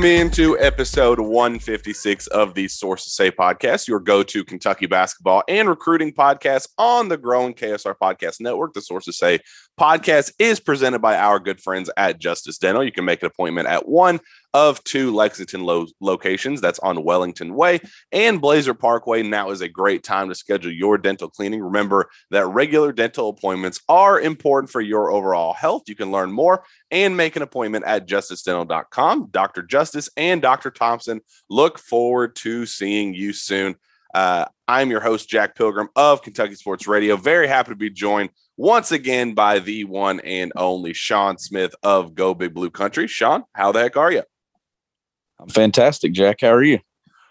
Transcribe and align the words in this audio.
Welcome 0.00 0.28
into 0.28 0.58
episode 0.58 1.20
156 1.20 2.26
of 2.28 2.54
the 2.54 2.68
Sources 2.68 3.12
Say 3.12 3.30
podcast, 3.30 3.86
your 3.86 4.00
go 4.00 4.22
to 4.22 4.42
Kentucky 4.42 4.86
basketball 4.86 5.42
and 5.46 5.68
recruiting 5.68 6.10
podcast 6.14 6.68
on 6.78 7.08
the 7.08 7.18
growing 7.18 7.52
KSR 7.52 7.96
Podcast 8.02 8.40
Network. 8.40 8.72
The 8.72 8.80
Sources 8.80 9.18
Say 9.18 9.40
podcast 9.78 10.32
is 10.38 10.58
presented 10.58 11.00
by 11.00 11.18
our 11.18 11.38
good 11.38 11.60
friends 11.60 11.90
at 11.98 12.18
Justice 12.18 12.56
Dental. 12.56 12.82
You 12.82 12.92
can 12.92 13.04
make 13.04 13.20
an 13.22 13.26
appointment 13.26 13.68
at 13.68 13.86
one 13.86 14.20
of 14.54 14.82
two 14.84 15.14
Lexington 15.14 15.62
lo- 15.62 15.86
locations. 16.00 16.60
That's 16.60 16.78
on 16.80 17.04
Wellington 17.04 17.54
Way 17.54 17.80
and 18.12 18.40
Blazer 18.40 18.74
Parkway. 18.74 19.22
Now 19.22 19.50
is 19.50 19.60
a 19.60 19.68
great 19.68 20.02
time 20.02 20.28
to 20.28 20.34
schedule 20.34 20.72
your 20.72 20.98
dental 20.98 21.28
cleaning. 21.28 21.62
Remember 21.62 22.10
that 22.30 22.46
regular 22.46 22.92
dental 22.92 23.28
appointments 23.28 23.80
are 23.88 24.20
important 24.20 24.70
for 24.70 24.80
your 24.80 25.10
overall 25.10 25.52
health. 25.52 25.82
You 25.86 25.94
can 25.94 26.10
learn 26.10 26.32
more 26.32 26.64
and 26.90 27.16
make 27.16 27.36
an 27.36 27.42
appointment 27.42 27.84
at 27.84 28.06
justicedental.com. 28.06 29.28
Dr. 29.30 29.62
Justice 29.62 30.08
and 30.16 30.42
Dr. 30.42 30.70
Thompson 30.70 31.20
look 31.48 31.78
forward 31.78 32.36
to 32.36 32.66
seeing 32.66 33.14
you 33.14 33.32
soon. 33.32 33.76
Uh, 34.14 34.46
I'm 34.66 34.90
your 34.90 35.00
host, 35.00 35.28
Jack 35.28 35.54
Pilgrim 35.54 35.88
of 35.94 36.22
Kentucky 36.22 36.54
Sports 36.56 36.86
Radio. 36.86 37.16
Very 37.16 37.46
happy 37.46 37.70
to 37.70 37.76
be 37.76 37.90
joined 37.90 38.30
once 38.56 38.92
again 38.92 39.34
by 39.34 39.58
the 39.58 39.84
one 39.84 40.20
and 40.20 40.52
only 40.56 40.92
Shawn 40.92 41.38
Smith 41.38 41.74
of 41.82 42.14
Go 42.14 42.34
Big 42.34 42.52
Blue 42.52 42.70
Country. 42.70 43.06
Shawn, 43.06 43.44
how 43.54 43.72
the 43.72 43.80
heck 43.80 43.96
are 43.96 44.12
you? 44.12 44.22
I'm 45.40 45.48
fantastic, 45.48 46.12
Jack. 46.12 46.42
How 46.42 46.52
are 46.52 46.62
you? 46.62 46.80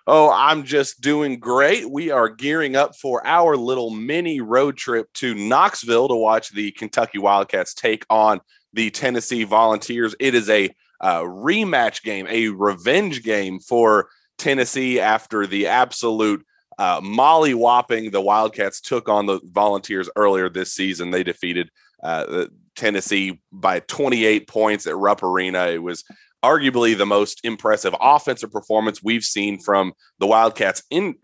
Oh, 0.08 0.32
I'm 0.34 0.64
just 0.64 1.02
doing 1.02 1.40
great. 1.40 1.90
We 1.90 2.10
are 2.10 2.30
gearing 2.30 2.76
up 2.76 2.96
for 2.96 3.26
our 3.28 3.56
little 3.56 3.92
mini 3.92 4.42
road 4.42 4.76
trip 4.76 5.08
to 5.16 5.36
Knoxville 5.36 6.08
to 6.08 6.16
watch 6.16 6.50
the 6.50 6.72
Kentucky 6.72 7.20
Wildcats 7.20 7.76
take 7.76 8.06
on 8.10 8.42
the 8.74 8.90
Tennessee 8.90 9.44
Volunteers. 9.44 10.16
It 10.20 10.34
is 10.34 10.50
a 10.50 10.70
uh, 11.00 11.22
rematch 11.22 12.02
game, 12.02 12.26
a 12.28 12.50
revenge 12.50 13.22
game 13.22 13.60
for 13.60 14.10
Tennessee 14.40 15.00
after 15.00 15.46
the 15.46 15.68
absolute 15.68 16.44
uh, 16.80 17.02
molly 17.04 17.54
whopping 17.54 18.10
the 18.10 18.22
Wildcats 18.22 18.82
took 18.82 19.10
on 19.10 19.28
the 19.28 19.40
Volunteers 19.44 20.09
earlier 20.16 20.50
this 20.50 20.74
season. 20.74 21.12
They 21.12 21.24
defeated 21.24 21.69
uh, 22.02 22.46
Tennessee 22.75 23.42
by 23.52 23.81
28 23.81 24.48
points 24.48 24.88
at 24.88 24.96
Rupp 24.96 25.22
Arena. 25.22 25.68
It 25.68 25.84
was 25.84 26.03
arguably 26.44 26.97
the 26.97 27.05
most 27.05 27.41
impressive 27.44 27.95
offensive 28.00 28.51
performance 28.51 29.03
we've 29.03 29.23
seen 29.23 29.59
from 29.59 29.94
the 30.19 30.27
Wildcats 30.27 30.83
in 30.89 31.16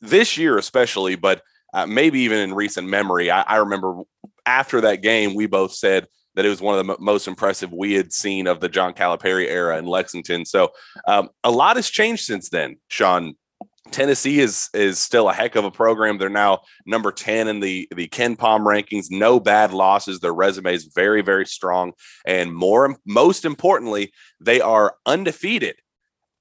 this 0.00 0.36
year, 0.36 0.58
especially, 0.58 1.16
but 1.16 1.42
uh, 1.74 1.86
maybe 1.86 2.20
even 2.20 2.38
in 2.38 2.54
recent 2.54 2.88
memory. 2.88 3.30
I, 3.30 3.42
I 3.42 3.56
remember 3.56 4.02
after 4.46 4.80
that 4.82 5.02
game, 5.02 5.34
we 5.34 5.46
both 5.46 5.72
said 5.72 6.06
that 6.34 6.46
it 6.46 6.48
was 6.48 6.60
one 6.60 6.78
of 6.78 6.86
the 6.86 6.92
m- 6.92 6.98
most 7.00 7.28
impressive 7.28 7.72
we 7.72 7.94
had 7.94 8.12
seen 8.12 8.46
of 8.46 8.60
the 8.60 8.68
John 8.68 8.94
Calipari 8.94 9.48
era 9.48 9.76
in 9.78 9.86
Lexington. 9.86 10.44
So 10.44 10.70
um, 11.06 11.28
a 11.44 11.50
lot 11.50 11.76
has 11.76 11.90
changed 11.90 12.24
since 12.24 12.48
then, 12.48 12.76
Shawn. 12.88 13.36
Tennessee 13.90 14.40
is 14.40 14.68
is 14.74 14.98
still 14.98 15.28
a 15.28 15.32
heck 15.32 15.56
of 15.56 15.64
a 15.64 15.70
program. 15.70 16.18
They're 16.18 16.28
now 16.28 16.60
number 16.86 17.12
10 17.12 17.48
in 17.48 17.60
the 17.60 17.88
the 17.94 18.08
KenPom 18.08 18.60
rankings. 18.60 19.06
No 19.10 19.40
bad 19.40 19.72
losses. 19.72 20.20
Their 20.20 20.34
resume 20.34 20.74
is 20.74 20.90
very 20.94 21.22
very 21.22 21.46
strong 21.46 21.92
and 22.26 22.54
more 22.54 22.96
most 23.06 23.44
importantly, 23.44 24.12
they 24.40 24.60
are 24.60 24.94
undefeated 25.06 25.76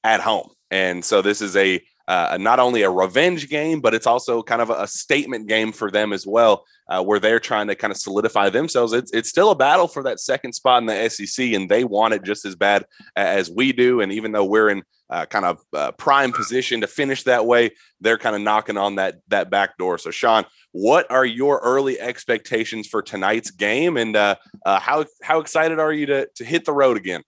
at 0.04 0.22
home. 0.22 0.50
And 0.72 1.04
so 1.04 1.22
this 1.22 1.42
is 1.42 1.56
a 1.56 1.82
uh, 2.08 2.38
not 2.40 2.60
only 2.60 2.84
a 2.84 2.90
revenge 2.90 3.50
game, 3.50 3.82
but 3.82 3.94
it's 3.94 4.08
also 4.08 4.42
kind 4.42 4.62
of 4.62 4.70
a 4.70 4.88
statement 4.88 5.48
game 5.48 5.72
for 5.72 5.92
them 5.92 6.14
as 6.14 6.26
well, 6.26 6.66
uh, 6.88 7.04
where 7.04 7.20
they're 7.20 7.40
trying 7.40 7.68
to 7.68 7.76
kind 7.76 7.92
of 7.92 7.98
solidify 7.98 8.50
themselves. 8.50 8.94
It's 8.94 9.12
it's 9.14 9.30
still 9.30 9.52
a 9.52 9.56
battle 9.56 9.88
for 9.88 10.04
that 10.04 10.20
second 10.20 10.54
spot 10.54 10.82
in 10.82 10.88
the 10.88 11.10
SEC, 11.10 11.54
and 11.54 11.70
they 11.70 11.84
want 11.84 12.14
it 12.14 12.24
just 12.24 12.46
as 12.46 12.56
bad 12.56 12.86
as 13.16 13.50
we 13.50 13.74
do. 13.74 14.02
And 14.02 14.12
even 14.12 14.32
though 14.32 14.46
we're 14.46 14.70
in 14.70 14.84
uh, 15.10 15.26
kind 15.26 15.46
of 15.46 15.60
uh, 15.74 15.92
prime 15.94 16.32
position 16.32 16.82
to 16.82 16.88
finish 16.88 17.24
that 17.24 17.46
way, 17.46 17.72
they're 18.02 18.18
kind 18.18 18.36
of 18.36 18.42
knocking 18.42 18.78
on 18.78 18.96
that 18.96 19.18
that 19.28 19.50
back 19.50 19.78
door. 19.78 19.98
So, 19.98 20.12
Shawn, 20.12 20.46
what 20.72 21.10
are 21.12 21.26
your 21.26 21.60
early 21.60 22.00
expectations 22.00 22.88
for 22.88 23.02
tonight's 23.02 23.52
game, 23.52 23.98
and 23.98 24.16
uh, 24.16 24.36
uh, 24.66 24.80
how 24.80 25.06
how 25.24 25.40
excited 25.40 25.80
are 25.80 25.94
you 25.94 26.06
to 26.08 26.30
to 26.36 26.46
hit 26.46 26.66
the 26.66 26.74
road 26.74 26.98
again? 26.98 27.24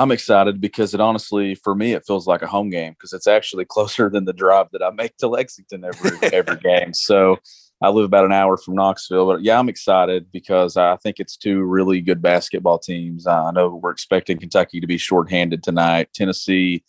I'm 0.00 0.10
excited 0.12 0.62
because 0.62 0.94
it 0.94 1.00
honestly, 1.00 1.54
for 1.54 1.74
me, 1.74 1.92
it 1.92 2.06
feels 2.06 2.26
like 2.26 2.40
a 2.40 2.46
home 2.46 2.70
game 2.70 2.94
because 2.94 3.12
it's 3.12 3.26
actually 3.26 3.64
closer 3.66 4.08
than 4.08 4.24
the 4.24 4.32
drive 4.32 4.68
that 4.72 4.82
I 4.82 4.90
make 4.90 5.18
to 5.18 5.28
Lexington 5.28 5.84
every 5.84 6.12
every 6.32 6.56
game. 6.62 6.94
So 6.94 7.38
I 7.82 7.90
live 7.90 8.06
about 8.06 8.24
an 8.24 8.32
hour 8.32 8.56
from 8.56 8.74
Knoxville, 8.74 9.26
but 9.26 9.42
yeah, 9.42 9.58
I'm 9.58 9.68
excited 9.68 10.32
because 10.32 10.78
I 10.78 10.96
think 10.96 11.16
it's 11.18 11.36
two 11.36 11.62
really 11.62 12.00
good 12.00 12.22
basketball 12.22 12.78
teams. 12.78 13.26
I 13.26 13.50
know 13.52 13.68
we're 13.68 13.90
expecting 13.90 14.38
Kentucky 14.38 14.80
to 14.80 14.86
be 14.86 14.96
shorthanded 14.96 15.62
tonight. 15.62 16.08
Tennessee 16.14 16.82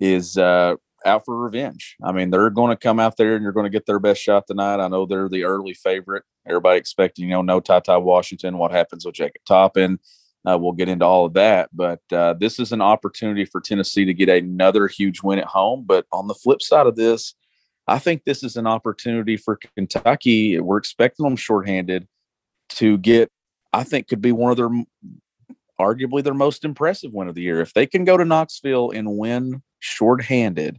is 0.00 0.36
uh, 0.36 0.74
out 1.04 1.24
for 1.24 1.36
revenge. 1.36 1.96
I 2.02 2.10
mean, 2.10 2.30
they're 2.30 2.50
going 2.50 2.70
to 2.70 2.76
come 2.76 2.98
out 2.98 3.16
there 3.16 3.34
and 3.36 3.42
you're 3.44 3.52
going 3.52 3.64
to 3.64 3.70
get 3.70 3.86
their 3.86 3.98
best 4.00 4.20
shot 4.20 4.46
tonight. 4.48 4.80
I 4.80 4.88
know 4.88 5.06
they're 5.06 5.28
the 5.28 5.44
early 5.44 5.74
favorite. 5.74 6.24
Everybody 6.46 6.78
expecting, 6.78 7.26
you 7.26 7.32
know, 7.32 7.42
no 7.42 7.60
Ty 7.60 7.80
Ty 7.80 7.98
Washington. 7.98 8.58
What 8.58 8.72
happens 8.72 9.04
with 9.06 9.14
Jacob 9.14 9.42
Toppin? 9.46 10.00
Uh, 10.48 10.56
we'll 10.58 10.72
get 10.72 10.88
into 10.88 11.04
all 11.04 11.26
of 11.26 11.34
that, 11.34 11.68
but 11.72 12.00
uh, 12.12 12.32
this 12.34 12.58
is 12.58 12.72
an 12.72 12.80
opportunity 12.80 13.44
for 13.44 13.60
Tennessee 13.60 14.06
to 14.06 14.14
get 14.14 14.30
another 14.30 14.88
huge 14.88 15.22
win 15.22 15.38
at 15.38 15.44
home. 15.44 15.84
But 15.86 16.06
on 16.12 16.28
the 16.28 16.34
flip 16.34 16.62
side 16.62 16.86
of 16.86 16.96
this, 16.96 17.34
I 17.86 17.98
think 17.98 18.24
this 18.24 18.42
is 18.42 18.56
an 18.56 18.66
opportunity 18.66 19.36
for 19.36 19.58
Kentucky. 19.76 20.58
We're 20.58 20.78
expecting 20.78 21.24
them 21.24 21.36
shorthanded 21.36 22.08
to 22.70 22.96
get, 22.98 23.30
I 23.72 23.84
think, 23.84 24.08
could 24.08 24.22
be 24.22 24.32
one 24.32 24.50
of 24.50 24.56
their 24.56 24.70
arguably 25.78 26.22
their 26.22 26.34
most 26.34 26.64
impressive 26.64 27.12
win 27.12 27.28
of 27.28 27.34
the 27.34 27.42
year. 27.42 27.60
If 27.60 27.74
they 27.74 27.86
can 27.86 28.04
go 28.04 28.16
to 28.16 28.24
Knoxville 28.24 28.90
and 28.90 29.18
win 29.18 29.62
shorthanded 29.78 30.78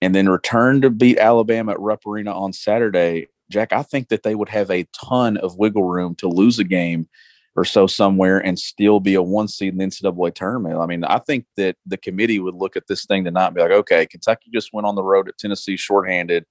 and 0.00 0.14
then 0.14 0.28
return 0.28 0.80
to 0.82 0.90
beat 0.90 1.18
Alabama 1.18 1.72
at 1.72 1.80
Rupp 1.80 2.06
Arena 2.06 2.32
on 2.32 2.52
Saturday, 2.52 3.28
Jack, 3.50 3.72
I 3.72 3.82
think 3.82 4.08
that 4.08 4.22
they 4.22 4.34
would 4.34 4.48
have 4.50 4.70
a 4.70 4.86
ton 4.94 5.36
of 5.38 5.58
wiggle 5.58 5.84
room 5.84 6.14
to 6.16 6.28
lose 6.28 6.58
a 6.58 6.64
game 6.64 7.08
or 7.54 7.64
so 7.64 7.86
somewhere 7.86 8.38
and 8.38 8.58
still 8.58 8.98
be 8.98 9.14
a 9.14 9.22
one 9.22 9.48
seed 9.48 9.72
in 9.72 9.78
the 9.78 9.84
NCAA 9.84 10.34
tournament. 10.34 10.78
I 10.78 10.86
mean, 10.86 11.04
I 11.04 11.18
think 11.18 11.44
that 11.56 11.76
the 11.84 11.98
committee 11.98 12.38
would 12.38 12.54
look 12.54 12.76
at 12.76 12.86
this 12.86 13.04
thing 13.04 13.24
tonight 13.24 13.48
and 13.48 13.54
be 13.54 13.60
like, 13.60 13.70
okay, 13.70 14.06
Kentucky 14.06 14.50
just 14.52 14.72
went 14.72 14.86
on 14.86 14.94
the 14.94 15.02
road 15.02 15.28
at 15.28 15.38
Tennessee 15.38 15.76
shorthanded 15.76 16.46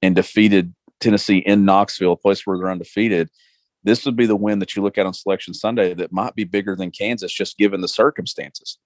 and 0.00 0.16
defeated 0.16 0.74
Tennessee 1.00 1.38
in 1.38 1.64
Knoxville, 1.64 2.12
a 2.12 2.16
place 2.16 2.46
where 2.46 2.56
they're 2.56 2.70
undefeated. 2.70 3.28
This 3.84 4.06
would 4.06 4.16
be 4.16 4.26
the 4.26 4.36
win 4.36 4.60
that 4.60 4.74
you 4.74 4.82
look 4.82 4.96
at 4.96 5.06
on 5.06 5.12
Selection 5.12 5.52
Sunday 5.52 5.92
that 5.94 6.12
might 6.12 6.34
be 6.34 6.44
bigger 6.44 6.76
than 6.76 6.90
Kansas, 6.90 7.32
just 7.32 7.58
given 7.58 7.80
the 7.80 7.88
circumstances. 7.88 8.78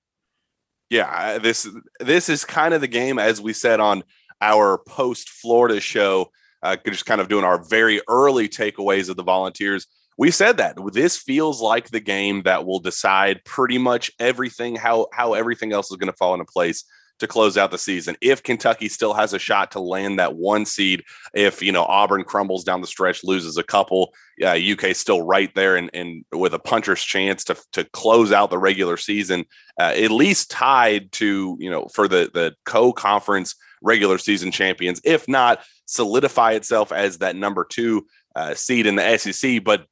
Yeah, 0.89 1.39
this 1.39 1.69
this 2.01 2.29
is 2.29 2.45
kind 2.45 2.73
of 2.73 2.81
the 2.81 2.89
game 2.89 3.19
as 3.19 3.41
we 3.41 3.53
said 3.53 3.81
on 3.81 4.05
our 4.41 4.79
post 4.79 5.29
Florida 5.29 5.81
show, 5.81 6.31
uh, 6.63 6.77
just 6.87 7.07
kind 7.07 7.21
of 7.21 7.29
doing 7.29 7.45
our 7.45 7.63
very 7.63 8.01
early 8.09 8.49
takeaways 8.49 9.09
of 9.09 9.17
the 9.17 9.25
Volunteers 9.25 9.87
we 10.19 10.31
said 10.31 10.57
that 10.57 10.77
this 10.93 11.17
feels 11.17 11.61
like 11.61 11.91
the 11.91 12.01
game 12.01 12.43
that 12.43 12.65
will 12.65 12.81
decide 12.81 13.45
pretty 13.45 13.79
much 13.79 14.11
everything 14.19 14.77
how 14.77 15.09
how 15.13 15.35
everything 15.35 15.73
else 15.73 15.91
is 15.91 15.97
going 15.97 16.11
to 16.11 16.17
fall 16.17 16.35
into 16.35 16.47
place 16.47 16.85
to 17.19 17.27
close 17.27 17.57
out 17.57 17.71
the 17.71 17.79
season. 17.79 18.15
If 18.21 18.43
Kentucky 18.43 18.89
still 18.89 19.15
has 19.15 19.33
a 19.33 19.39
shot 19.39 19.71
to 19.71 19.81
land 19.81 20.19
that 20.19 20.37
one 20.37 20.67
seed, 20.67 21.03
if 21.35 21.63
you 21.63 21.73
know 21.73 21.85
Auburn 21.85 22.25
crumbles 22.25 22.65
down 22.65 22.81
the 22.81 22.87
stretch, 22.87 23.25
loses 23.25 23.57
a 23.57 23.63
couple, 23.63 24.13
UK 24.43 24.95
still 24.95 25.23
right 25.23 25.55
there 25.55 25.77
and, 25.77 25.91
and 25.95 26.25
with 26.33 26.55
a 26.55 26.59
puncher's 26.59 27.03
chance 27.03 27.45
to 27.45 27.57
to 27.73 27.85
close 27.85 28.33
out 28.33 28.51
the 28.51 28.59
regular 28.59 28.97
season, 28.97 29.45
uh, 29.81 29.95
at 29.97 30.11
least 30.11 30.51
tied 30.51 31.13
to 31.13 31.57
you 31.59 31.71
know 31.71 31.87
for 31.95 32.09
the 32.09 32.31
the 32.33 32.55
co-conference 32.65 33.55
regular 33.83 34.19
season 34.19 34.51
champions, 34.51 35.01
if 35.05 35.29
not 35.29 35.61
solidify 35.87 36.53
itself 36.53 36.93
as 36.93 37.19
that 37.19 37.37
number 37.37 37.65
two 37.69 38.07
uh, 38.35 38.55
seed 38.55 38.87
in 38.87 38.97
the 38.97 39.19
SEC. 39.19 39.63
But 39.63 39.87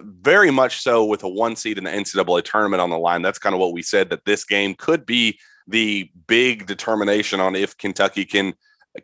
very 0.00 0.50
much 0.50 0.82
so 0.82 1.04
with 1.04 1.22
a 1.22 1.28
one 1.28 1.56
seed 1.56 1.78
in 1.78 1.84
the 1.84 1.90
NCAA 1.90 2.44
tournament 2.44 2.80
on 2.80 2.90
the 2.90 2.98
line. 2.98 3.22
That's 3.22 3.38
kind 3.38 3.54
of 3.54 3.60
what 3.60 3.72
we 3.72 3.82
said 3.82 4.10
that 4.10 4.24
this 4.24 4.44
game 4.44 4.74
could 4.74 5.06
be 5.06 5.38
the 5.66 6.10
big 6.26 6.66
determination 6.66 7.40
on 7.40 7.54
if 7.54 7.76
Kentucky 7.76 8.24
can 8.24 8.54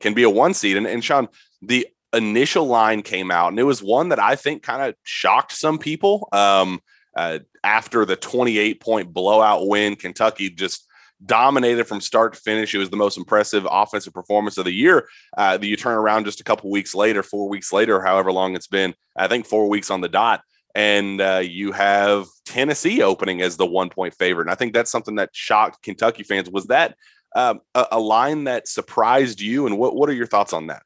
can 0.01 0.15
be 0.15 0.25
a 0.25 0.31
one 0.31 0.55
seed. 0.55 0.77
And, 0.77 0.87
and 0.87 1.03
Shawn, 1.03 1.29
the 1.63 1.87
initial 2.13 2.67
line 2.67 3.03
came 3.03 3.31
out, 3.31 3.49
and 3.49 3.59
it 3.59 3.65
was 3.65 3.83
one 3.83 4.09
that 4.11 4.19
I 4.19 4.37
think 4.37 4.63
kind 4.63 4.83
of 4.83 4.95
shocked 5.05 5.53
some 5.53 5.79
people. 5.79 6.29
Um, 6.33 6.81
uh, 7.17 7.39
after 7.65 8.05
the 8.05 8.17
28 8.17 8.81
point 8.81 9.13
blowout 9.13 9.67
win, 9.67 9.97
Kentucky 9.97 10.51
just 10.51 10.87
dominated 11.25 11.85
from 11.85 12.01
start 12.01 12.35
to 12.35 12.41
finish. 12.41 12.75
It 12.75 12.79
was 12.79 12.91
the 12.91 12.97
most 12.97 13.17
impressive 13.17 13.67
offensive 13.71 14.13
performance 14.13 14.59
of 14.59 14.67
the 14.67 14.73
year. 14.73 15.09
Uh, 15.37 15.59
you 15.61 15.77
turn 15.77 15.97
around 15.97 16.25
just 16.25 16.41
a 16.41 16.45
couple 16.45 16.71
weeks 16.71 16.95
later, 16.95 17.23
four 17.23 17.49
weeks 17.49 17.73
later, 17.73 18.03
however 18.03 18.33
long 18.33 18.55
it's 18.55 18.67
been, 18.67 18.95
I 19.17 19.29
think 19.29 19.47
four 19.47 19.69
weeks 19.69 19.91
on 19.91 20.03
the 20.03 20.09
dot, 20.09 20.43
and 20.77 21.23
uh, 21.23 21.41
you 21.43 21.73
have 21.73 22.27
Tennessee 22.45 23.03
opening 23.03 23.41
as 23.41 23.57
the 23.57 23.65
one 23.65 23.89
point 23.89 24.13
favorite. 24.15 24.45
And 24.45 24.51
I 24.51 24.57
think 24.57 24.75
that's 24.75 24.91
something 24.91 25.15
that 25.15 25.31
shocked 25.33 25.83
Kentucky 25.83 26.23
fans. 26.23 26.51
Was 26.51 26.67
that 26.67 26.97
um, 27.35 27.61
a, 27.75 27.87
a, 27.93 27.99
line 27.99 28.45
that 28.45 28.69
surprised 28.69 29.41
you? 29.41 29.67
And 29.67 29.79
what, 29.79 29.97
what 29.97 30.11
are 30.11 30.13
your 30.13 30.27
thoughts 30.27 30.53
on 30.53 30.67
that? 30.67 30.83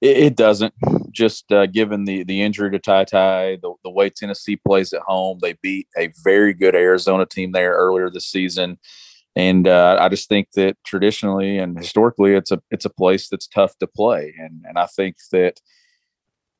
It, 0.00 0.16
it 0.18 0.36
doesn't. 0.36 0.72
Just 1.10 1.50
uh, 1.50 1.66
given 1.66 2.04
the 2.04 2.22
the 2.22 2.42
injury 2.42 2.70
to 2.70 2.78
Ty 2.78 3.04
Ty, 3.04 3.58
the, 3.60 3.74
the 3.82 3.90
way 3.90 4.08
Tennessee 4.08 4.54
plays 4.54 4.92
at 4.92 5.02
home, 5.02 5.40
they 5.42 5.54
beat 5.60 5.88
a 5.98 6.12
very 6.22 6.54
good 6.54 6.76
Arizona 6.76 7.26
team 7.26 7.50
there 7.50 7.72
earlier 7.72 8.08
this 8.08 8.28
season. 8.28 8.78
And 9.34 9.66
uh, 9.66 9.98
I 10.00 10.08
just 10.08 10.28
think 10.28 10.52
that 10.54 10.76
traditionally 10.86 11.58
and 11.58 11.76
historically, 11.76 12.34
it's 12.34 12.52
a 12.52 12.62
it's 12.70 12.84
a 12.84 12.90
place 12.90 13.28
that's 13.28 13.48
tough 13.48 13.76
to 13.78 13.88
play, 13.88 14.32
and 14.38 14.64
and 14.64 14.78
I 14.78 14.86
think 14.86 15.16
that 15.32 15.60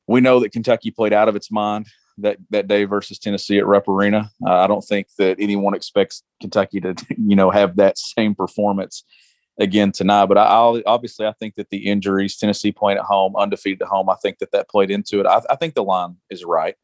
we 0.07 0.19
know 0.19 0.41
that 0.41 0.51
Kentucky 0.51 0.91
played 0.91 1.13
out 1.13 1.29
of 1.29 1.37
its 1.37 1.49
mind 1.49 1.87
that 2.17 2.37
that 2.49 2.67
day 2.67 2.85
versus 2.85 3.19
Tennessee 3.19 3.57
at 3.57 3.65
Rupp 3.65 3.87
Arena. 3.87 4.31
Uh, 4.45 4.59
I 4.59 4.67
don't 4.67 4.83
think 4.83 5.07
that 5.17 5.37
anyone 5.39 5.73
expects 5.73 6.23
Kentucky 6.39 6.79
to 6.81 6.95
you 7.17 7.35
know 7.35 7.51
have 7.51 7.75
that 7.77 7.97
same 7.97 8.35
performance 8.35 9.03
again 9.59 9.91
tonight. 9.91 10.25
But 10.27 10.37
I 10.37 10.47
obviously 10.85 11.25
I 11.25 11.33
think 11.33 11.55
that 11.55 11.69
the 11.69 11.89
injuries, 11.89 12.37
Tennessee 12.37 12.71
playing 12.71 12.99
at 12.99 13.05
home, 13.05 13.35
undefeated 13.35 13.83
at 13.83 13.87
home, 13.87 14.09
I 14.09 14.15
think 14.15 14.39
that 14.39 14.51
that 14.51 14.69
played 14.69 14.91
into 14.91 15.19
it. 15.19 15.25
I, 15.25 15.41
I 15.49 15.55
think 15.55 15.73
the 15.73 15.83
line 15.83 16.17
is 16.29 16.43
right, 16.43 16.75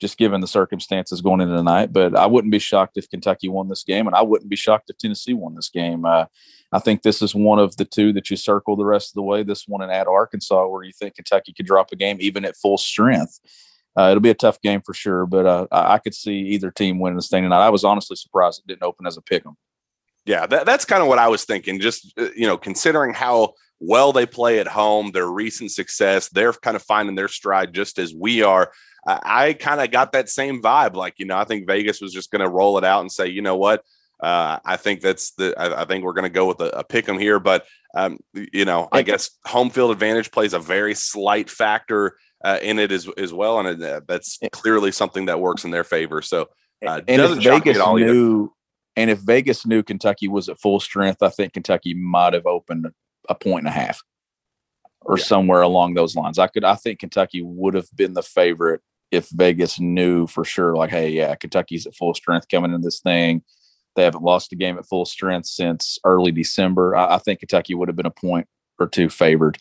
just 0.00 0.18
given 0.18 0.40
the 0.40 0.46
circumstances 0.46 1.20
going 1.20 1.40
into 1.40 1.56
tonight. 1.56 1.92
But 1.92 2.16
I 2.16 2.26
wouldn't 2.26 2.52
be 2.52 2.58
shocked 2.58 2.96
if 2.96 3.08
Kentucky 3.10 3.48
won 3.48 3.68
this 3.68 3.84
game, 3.84 4.06
and 4.06 4.16
I 4.16 4.22
wouldn't 4.22 4.50
be 4.50 4.56
shocked 4.56 4.90
if 4.90 4.98
Tennessee 4.98 5.34
won 5.34 5.54
this 5.54 5.68
game. 5.68 6.04
Uh, 6.04 6.26
I 6.70 6.78
think 6.78 7.02
this 7.02 7.22
is 7.22 7.34
one 7.34 7.58
of 7.58 7.76
the 7.76 7.86
two 7.86 8.12
that 8.12 8.28
you 8.28 8.36
circle 8.36 8.76
the 8.76 8.84
rest 8.84 9.10
of 9.10 9.14
the 9.14 9.22
way. 9.22 9.42
This 9.42 9.66
one 9.66 9.82
in 9.82 9.90
at 9.90 10.06
Arkansas, 10.06 10.66
where 10.66 10.84
you 10.84 10.92
think 10.92 11.14
Kentucky 11.14 11.52
could 11.52 11.66
drop 11.66 11.92
a 11.92 11.96
game 11.96 12.18
even 12.20 12.44
at 12.44 12.56
full 12.56 12.76
strength 12.76 13.40
uh, 13.98 14.10
it'll 14.10 14.20
be 14.20 14.30
a 14.30 14.34
tough 14.34 14.60
game 14.60 14.80
for 14.80 14.94
sure, 14.94 15.26
but 15.26 15.44
uh, 15.44 15.66
I 15.72 15.98
could 15.98 16.14
see 16.14 16.38
either 16.50 16.70
team 16.70 17.00
winning 17.00 17.16
this 17.16 17.28
thing 17.28 17.42
tonight. 17.42 17.66
I 17.66 17.70
was 17.70 17.82
honestly 17.84 18.16
surprised 18.16 18.60
it 18.60 18.68
didn't 18.68 18.84
open 18.84 19.06
as 19.06 19.16
a 19.16 19.22
pick 19.22 19.44
'em. 19.44 19.56
Yeah, 20.24 20.46
that, 20.46 20.66
that's 20.66 20.84
kind 20.84 21.02
of 21.02 21.08
what 21.08 21.18
I 21.18 21.28
was 21.28 21.44
thinking. 21.44 21.80
Just 21.80 22.12
uh, 22.18 22.28
you 22.36 22.46
know, 22.46 22.56
considering 22.56 23.12
how 23.14 23.54
well 23.80 24.12
they 24.12 24.26
play 24.26 24.60
at 24.60 24.68
home, 24.68 25.10
their 25.10 25.26
recent 25.26 25.72
success, 25.72 26.28
they're 26.28 26.52
kind 26.52 26.76
of 26.76 26.82
finding 26.82 27.16
their 27.16 27.28
stride 27.28 27.74
just 27.74 27.98
as 27.98 28.14
we 28.14 28.42
are. 28.42 28.70
I, 29.06 29.20
I 29.24 29.52
kind 29.54 29.80
of 29.80 29.90
got 29.90 30.12
that 30.12 30.28
same 30.28 30.62
vibe. 30.62 30.94
Like 30.94 31.14
you 31.18 31.26
know, 31.26 31.36
I 31.36 31.44
think 31.44 31.66
Vegas 31.66 32.00
was 32.00 32.12
just 32.12 32.30
going 32.30 32.42
to 32.42 32.48
roll 32.48 32.78
it 32.78 32.84
out 32.84 33.00
and 33.00 33.10
say, 33.10 33.26
you 33.26 33.42
know 33.42 33.56
what, 33.56 33.82
uh, 34.20 34.58
I 34.64 34.76
think 34.76 35.00
that's 35.00 35.32
the. 35.32 35.54
I, 35.58 35.82
I 35.82 35.84
think 35.86 36.04
we're 36.04 36.12
going 36.12 36.22
to 36.24 36.28
go 36.28 36.46
with 36.46 36.60
a, 36.60 36.78
a 36.78 36.84
pick 36.84 37.08
'em 37.08 37.18
here, 37.18 37.40
but 37.40 37.66
um, 37.96 38.18
you 38.34 38.64
know, 38.64 38.88
I 38.92 39.02
guess 39.02 39.30
home 39.46 39.70
field 39.70 39.90
advantage 39.90 40.30
plays 40.30 40.52
a 40.52 40.58
very 40.60 40.94
slight 40.94 41.50
factor 41.50 42.16
uh, 42.44 42.58
in 42.62 42.78
it 42.78 42.92
as 42.92 43.08
as 43.16 43.32
well, 43.32 43.58
and 43.60 43.82
uh, 43.82 44.00
that's 44.06 44.38
clearly 44.52 44.92
something 44.92 45.26
that 45.26 45.40
works 45.40 45.64
in 45.64 45.70
their 45.70 45.84
favor. 45.84 46.22
So, 46.22 46.48
uh, 46.86 47.00
and 47.08 47.20
if 47.20 47.42
Vegas 47.42 47.78
knew, 47.78 48.52
and 48.96 49.10
if 49.10 49.18
Vegas 49.20 49.66
knew 49.66 49.82
Kentucky 49.82 50.28
was 50.28 50.48
at 50.48 50.60
full 50.60 50.80
strength, 50.80 51.22
I 51.22 51.30
think 51.30 51.52
Kentucky 51.52 51.94
might 51.94 52.34
have 52.34 52.46
opened 52.46 52.86
a 53.28 53.34
point 53.34 53.66
and 53.66 53.68
a 53.68 53.72
half, 53.72 54.00
or 55.02 55.18
yeah. 55.18 55.24
somewhere 55.24 55.62
along 55.62 55.94
those 55.94 56.14
lines. 56.14 56.38
I 56.38 56.46
could, 56.46 56.64
I 56.64 56.74
think 56.74 57.00
Kentucky 57.00 57.42
would 57.42 57.74
have 57.74 57.88
been 57.94 58.14
the 58.14 58.22
favorite 58.22 58.80
if 59.10 59.28
Vegas 59.30 59.80
knew 59.80 60.26
for 60.26 60.44
sure, 60.44 60.76
like, 60.76 60.90
hey, 60.90 61.10
yeah, 61.10 61.34
Kentucky's 61.34 61.86
at 61.86 61.94
full 61.94 62.14
strength 62.14 62.48
coming 62.48 62.74
in 62.74 62.82
this 62.82 63.00
thing. 63.00 63.42
They 63.96 64.04
haven't 64.04 64.22
lost 64.22 64.52
a 64.52 64.56
game 64.56 64.78
at 64.78 64.86
full 64.86 65.06
strength 65.06 65.46
since 65.46 65.98
early 66.04 66.30
December. 66.30 66.94
I, 66.94 67.16
I 67.16 67.18
think 67.18 67.40
Kentucky 67.40 67.74
would 67.74 67.88
have 67.88 67.96
been 67.96 68.06
a 68.06 68.10
point 68.10 68.46
or 68.78 68.86
two 68.86 69.08
favored 69.08 69.58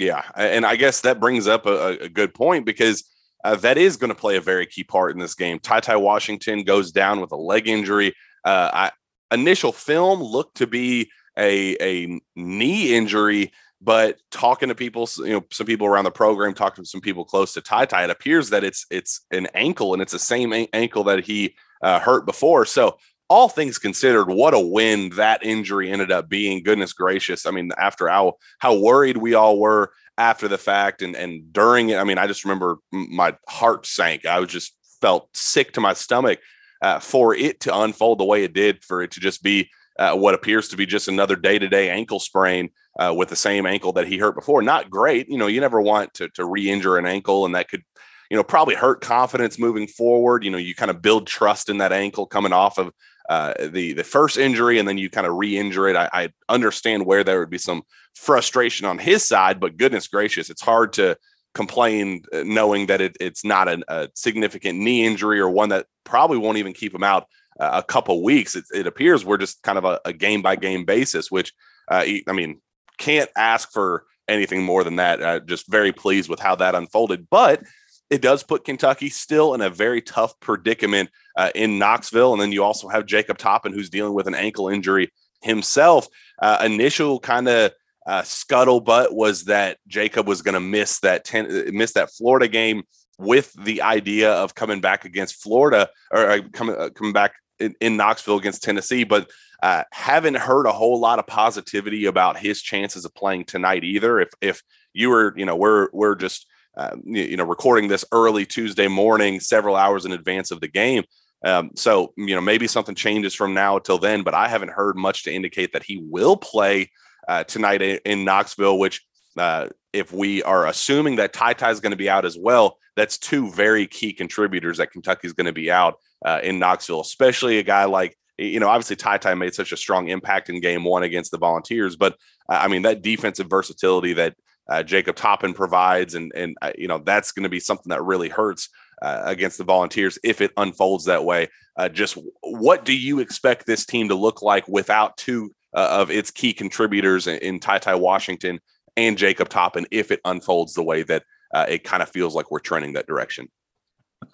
yeah, 0.00 0.22
and 0.34 0.64
I 0.64 0.76
guess 0.76 1.02
that 1.02 1.20
brings 1.20 1.46
up 1.46 1.66
a, 1.66 1.98
a 2.00 2.08
good 2.08 2.32
point 2.32 2.64
because 2.64 3.04
uh, 3.44 3.56
that 3.56 3.76
is 3.76 3.98
going 3.98 4.08
to 4.08 4.14
play 4.14 4.36
a 4.36 4.40
very 4.40 4.66
key 4.66 4.82
part 4.82 5.12
in 5.12 5.18
this 5.18 5.34
game. 5.34 5.58
Ty 5.58 5.80
Ty 5.80 5.96
Washington 5.96 6.64
goes 6.64 6.90
down 6.90 7.20
with 7.20 7.32
a 7.32 7.36
leg 7.36 7.68
injury. 7.68 8.14
Uh, 8.42 8.70
I, 8.72 9.34
initial 9.34 9.72
film 9.72 10.22
looked 10.22 10.56
to 10.56 10.66
be 10.66 11.10
a 11.38 11.76
a 11.82 12.20
knee 12.34 12.94
injury, 12.96 13.52
but 13.82 14.18
talking 14.30 14.70
to 14.70 14.74
people, 14.74 15.06
you 15.18 15.34
know, 15.34 15.44
some 15.50 15.66
people 15.66 15.86
around 15.86 16.04
the 16.04 16.10
program, 16.10 16.54
talking 16.54 16.82
to 16.82 16.88
some 16.88 17.02
people 17.02 17.26
close 17.26 17.52
to 17.52 17.60
Ty 17.60 17.84
Ty, 17.84 18.04
it 18.04 18.10
appears 18.10 18.48
that 18.50 18.64
it's 18.64 18.86
it's 18.90 19.26
an 19.30 19.48
ankle, 19.54 19.92
and 19.92 20.00
it's 20.00 20.12
the 20.12 20.18
same 20.18 20.66
ankle 20.72 21.04
that 21.04 21.26
he 21.26 21.54
uh, 21.82 22.00
hurt 22.00 22.24
before. 22.24 22.64
So 22.64 22.96
all 23.30 23.48
things 23.48 23.78
considered, 23.78 24.28
what 24.28 24.54
a 24.54 24.58
win 24.58 25.10
that 25.10 25.44
injury 25.44 25.90
ended 25.90 26.10
up 26.10 26.28
being. 26.28 26.64
Goodness 26.64 26.92
gracious. 26.92 27.46
I 27.46 27.52
mean, 27.52 27.70
after 27.78 28.08
how 28.08 28.34
how 28.58 28.76
worried 28.76 29.16
we 29.16 29.34
all 29.34 29.58
were 29.58 29.92
after 30.18 30.48
the 30.48 30.58
fact 30.58 31.00
and 31.00 31.14
and 31.14 31.52
during 31.52 31.90
it, 31.90 31.96
I 31.98 32.04
mean, 32.04 32.18
I 32.18 32.26
just 32.26 32.44
remember 32.44 32.78
my 32.90 33.36
heart 33.48 33.86
sank. 33.86 34.26
I 34.26 34.40
was 34.40 34.50
just 34.50 34.76
felt 35.00 35.28
sick 35.34 35.72
to 35.74 35.80
my 35.80 35.94
stomach 35.94 36.40
uh, 36.82 36.98
for 36.98 37.34
it 37.34 37.60
to 37.60 37.80
unfold 37.80 38.18
the 38.18 38.24
way 38.24 38.42
it 38.42 38.52
did, 38.52 38.84
for 38.84 39.00
it 39.00 39.12
to 39.12 39.20
just 39.20 39.44
be 39.44 39.70
uh, 39.98 40.16
what 40.16 40.34
appears 40.34 40.68
to 40.68 40.76
be 40.76 40.84
just 40.84 41.08
another 41.08 41.36
day 41.36 41.58
to 41.58 41.68
day 41.68 41.88
ankle 41.88 42.18
sprain 42.18 42.68
uh, 42.98 43.14
with 43.16 43.28
the 43.28 43.36
same 43.36 43.64
ankle 43.64 43.92
that 43.92 44.08
he 44.08 44.18
hurt 44.18 44.34
before. 44.34 44.60
Not 44.60 44.90
great. 44.90 45.28
You 45.28 45.38
know, 45.38 45.46
you 45.46 45.60
never 45.60 45.80
want 45.80 46.14
to 46.14 46.28
to 46.30 46.44
re 46.44 46.68
injure 46.68 46.98
an 46.98 47.06
ankle, 47.06 47.46
and 47.46 47.54
that 47.54 47.68
could 47.68 47.84
you 48.30 48.36
know 48.36 48.44
probably 48.44 48.74
hurt 48.74 49.00
confidence 49.00 49.58
moving 49.58 49.86
forward 49.86 50.44
you 50.44 50.50
know 50.50 50.58
you 50.58 50.74
kind 50.74 50.90
of 50.90 51.02
build 51.02 51.26
trust 51.26 51.68
in 51.68 51.78
that 51.78 51.92
ankle 51.92 52.26
coming 52.26 52.52
off 52.52 52.78
of 52.78 52.92
uh, 53.30 53.54
the 53.68 53.92
the 53.92 54.02
first 54.02 54.36
injury 54.36 54.80
and 54.80 54.88
then 54.88 54.98
you 54.98 55.08
kind 55.08 55.26
of 55.26 55.36
re-injure 55.36 55.86
it. 55.86 55.94
I, 55.94 56.08
I, 56.12 56.28
understand 56.48 57.06
where 57.06 57.22
there 57.22 57.38
would 57.38 57.48
be 57.48 57.58
some 57.58 57.84
frustration 58.16 58.86
on 58.86 58.98
his 58.98 59.24
side, 59.24 59.60
but 59.60 59.76
goodness 59.76 60.08
gracious, 60.08 60.50
it's 60.50 60.60
hard 60.60 60.92
to 60.94 61.16
complain 61.54 62.24
uh, 62.32 62.42
knowing 62.44 62.86
that 62.86 63.00
it, 63.00 63.16
it's 63.20 63.44
not 63.44 63.68
an, 63.68 63.84
a 63.86 64.08
significant 64.14 64.80
knee 64.80 65.06
injury 65.06 65.38
or 65.38 65.48
one 65.48 65.68
that 65.68 65.86
probably 66.02 66.38
won't 66.38 66.58
even 66.58 66.72
keep 66.72 66.92
him 66.92 67.04
out 67.04 67.28
uh, 67.60 67.70
a 67.74 67.82
couple 67.84 68.20
weeks. 68.24 68.56
It, 68.56 68.64
it, 68.74 68.88
appears 68.88 69.24
we're 69.24 69.38
just 69.38 69.62
kind 69.62 69.78
of 69.78 69.84
a, 69.84 70.00
a 70.04 70.12
game 70.12 70.42
by 70.42 70.56
game 70.56 70.84
basis, 70.84 71.30
which 71.30 71.52
uh, 71.88 72.04
I 72.28 72.32
mean 72.32 72.60
can't 72.98 73.30
ask 73.36 73.70
for 73.70 74.06
anything 74.26 74.64
more 74.64 74.82
than 74.82 74.96
that. 74.96 75.22
Uh, 75.22 75.38
just 75.38 75.70
very 75.70 75.92
pleased 75.92 76.28
with 76.28 76.40
how 76.40 76.56
that 76.56 76.74
unfolded, 76.74 77.28
but 77.30 77.62
it 78.10 78.20
does 78.20 78.42
put 78.42 78.64
Kentucky 78.64 79.08
still 79.08 79.54
in 79.54 79.60
a 79.60 79.70
very 79.70 80.02
tough 80.02 80.38
predicament 80.40 81.10
uh, 81.36 81.50
in 81.54 81.78
Knoxville. 81.78 82.32
And 82.32 82.42
then 82.42 82.52
you 82.52 82.64
also 82.64 82.88
have 82.88 83.06
Jacob 83.06 83.38
Toppin, 83.38 83.72
who's 83.72 83.88
dealing 83.88 84.14
with 84.14 84.26
an 84.26 84.34
ankle 84.34 84.68
injury 84.68 85.12
himself. 85.42 86.08
Uh, 86.40 86.58
initial 86.64 87.20
kind 87.20 87.48
of 87.48 87.72
uh, 88.06 88.22
scuttlebutt 88.22 89.12
was 89.12 89.44
that 89.44 89.78
Jacob 89.86 90.26
was 90.26 90.42
going 90.42 90.54
to 90.54 90.60
miss 90.60 90.98
that 91.00 91.24
ten, 91.24 91.74
miss 91.74 91.92
that 91.92 92.10
Florida 92.10 92.48
game 92.48 92.82
with 93.18 93.52
the 93.52 93.82
idea 93.82 94.32
of 94.32 94.54
coming 94.54 94.80
back 94.80 95.04
against 95.04 95.42
Florida 95.42 95.88
or 96.10 96.30
uh, 96.30 96.40
coming 96.52 96.76
uh, 96.76 96.88
coming 96.90 97.12
back 97.12 97.34
in, 97.58 97.74
in, 97.80 97.96
Knoxville 97.96 98.38
against 98.38 98.62
Tennessee, 98.62 99.04
but 99.04 99.30
uh, 99.62 99.84
haven't 99.92 100.36
heard 100.36 100.66
a 100.66 100.72
whole 100.72 100.98
lot 100.98 101.18
of 101.18 101.26
positivity 101.26 102.06
about 102.06 102.38
his 102.38 102.62
chances 102.62 103.04
of 103.04 103.14
playing 103.14 103.44
tonight 103.44 103.84
either. 103.84 104.18
If 104.18 104.30
if 104.40 104.62
you 104.94 105.10
were, 105.10 105.34
you 105.36 105.44
know, 105.44 105.56
we're 105.56 105.88
we're 105.92 106.14
just 106.14 106.46
uh, 106.76 106.96
you 107.04 107.36
know, 107.36 107.44
recording 107.44 107.88
this 107.88 108.04
early 108.12 108.46
Tuesday 108.46 108.88
morning, 108.88 109.40
several 109.40 109.76
hours 109.76 110.04
in 110.04 110.12
advance 110.12 110.50
of 110.50 110.60
the 110.60 110.68
game. 110.68 111.04
Um, 111.44 111.70
so, 111.74 112.12
you 112.16 112.34
know, 112.34 112.40
maybe 112.40 112.66
something 112.66 112.94
changes 112.94 113.34
from 113.34 113.54
now 113.54 113.78
till 113.78 113.98
then, 113.98 114.22
but 114.22 114.34
I 114.34 114.48
haven't 114.48 114.72
heard 114.72 114.96
much 114.96 115.24
to 115.24 115.32
indicate 115.32 115.72
that 115.72 115.82
he 115.82 116.02
will 116.02 116.36
play 116.36 116.90
uh, 117.28 117.44
tonight 117.44 117.80
in, 117.82 118.24
Knoxville, 118.24 118.78
which, 118.78 119.00
uh, 119.38 119.68
if 119.92 120.12
we 120.12 120.42
are 120.42 120.66
assuming 120.66 121.16
that 121.16 121.32
Ty 121.32 121.54
Ty 121.54 121.70
is 121.70 121.80
going 121.80 121.92
to 121.92 121.96
be 121.96 122.10
out 122.10 122.24
as 122.24 122.36
well, 122.38 122.76
that's 122.94 123.18
two 123.18 123.50
very 123.52 123.86
key 123.86 124.12
contributors 124.12 124.78
that 124.78 124.90
Kentucky 124.90 125.26
is 125.26 125.32
going 125.32 125.46
to 125.46 125.52
be 125.52 125.70
out 125.70 125.94
uh, 126.24 126.40
in 126.42 126.58
Knoxville, 126.58 127.00
especially 127.00 127.58
a 127.58 127.62
guy 127.62 127.84
like 127.84 128.16
you 128.40 128.58
know, 128.58 128.68
obviously 128.68 128.96
Ty 128.96 129.18
Ty 129.18 129.34
made 129.34 129.54
such 129.54 129.72
a 129.72 129.76
strong 129.76 130.08
impact 130.08 130.48
in 130.48 130.60
game 130.60 130.84
one 130.84 131.02
against 131.02 131.30
the 131.30 131.38
Volunteers, 131.38 131.96
but 131.96 132.16
uh, 132.48 132.54
I 132.54 132.68
mean, 132.68 132.82
that 132.82 133.02
defensive 133.02 133.48
versatility 133.48 134.14
that 134.14 134.34
uh, 134.70 134.82
Jacob 134.82 135.16
Toppin 135.16 135.52
provides, 135.52 136.14
and, 136.14 136.32
and 136.34 136.56
uh, 136.62 136.72
you 136.78 136.88
know, 136.88 136.98
that's 136.98 137.32
going 137.32 137.42
to 137.42 137.48
be 137.48 137.60
something 137.60 137.90
that 137.90 138.02
really 138.02 138.28
hurts 138.28 138.68
uh, 139.02 139.22
against 139.24 139.58
the 139.58 139.64
Volunteers 139.64 140.18
if 140.24 140.40
it 140.40 140.52
unfolds 140.56 141.04
that 141.06 141.24
way. 141.24 141.48
Uh, 141.76 141.88
just 141.88 142.16
what 142.42 142.84
do 142.84 142.96
you 142.96 143.18
expect 143.18 143.66
this 143.66 143.84
team 143.84 144.08
to 144.08 144.14
look 144.14 144.42
like 144.42 144.66
without 144.68 145.16
two 145.16 145.52
of 145.72 146.10
its 146.10 146.30
key 146.30 146.52
contributors 146.52 147.26
in, 147.26 147.38
in 147.38 147.60
Ty 147.60 147.78
Ty 147.78 147.94
Washington 147.96 148.60
and 148.96 149.16
Jacob 149.16 149.48
Toppin 149.48 149.86
if 149.90 150.10
it 150.10 150.20
unfolds 150.24 150.74
the 150.74 150.82
way 150.82 151.02
that 151.04 151.22
it 151.68 151.84
kind 151.84 152.02
of 152.02 152.08
feels 152.08 152.34
like 152.34 152.50
we're 152.50 152.58
trending 152.58 152.92
that 152.94 153.06
direction? 153.06 153.48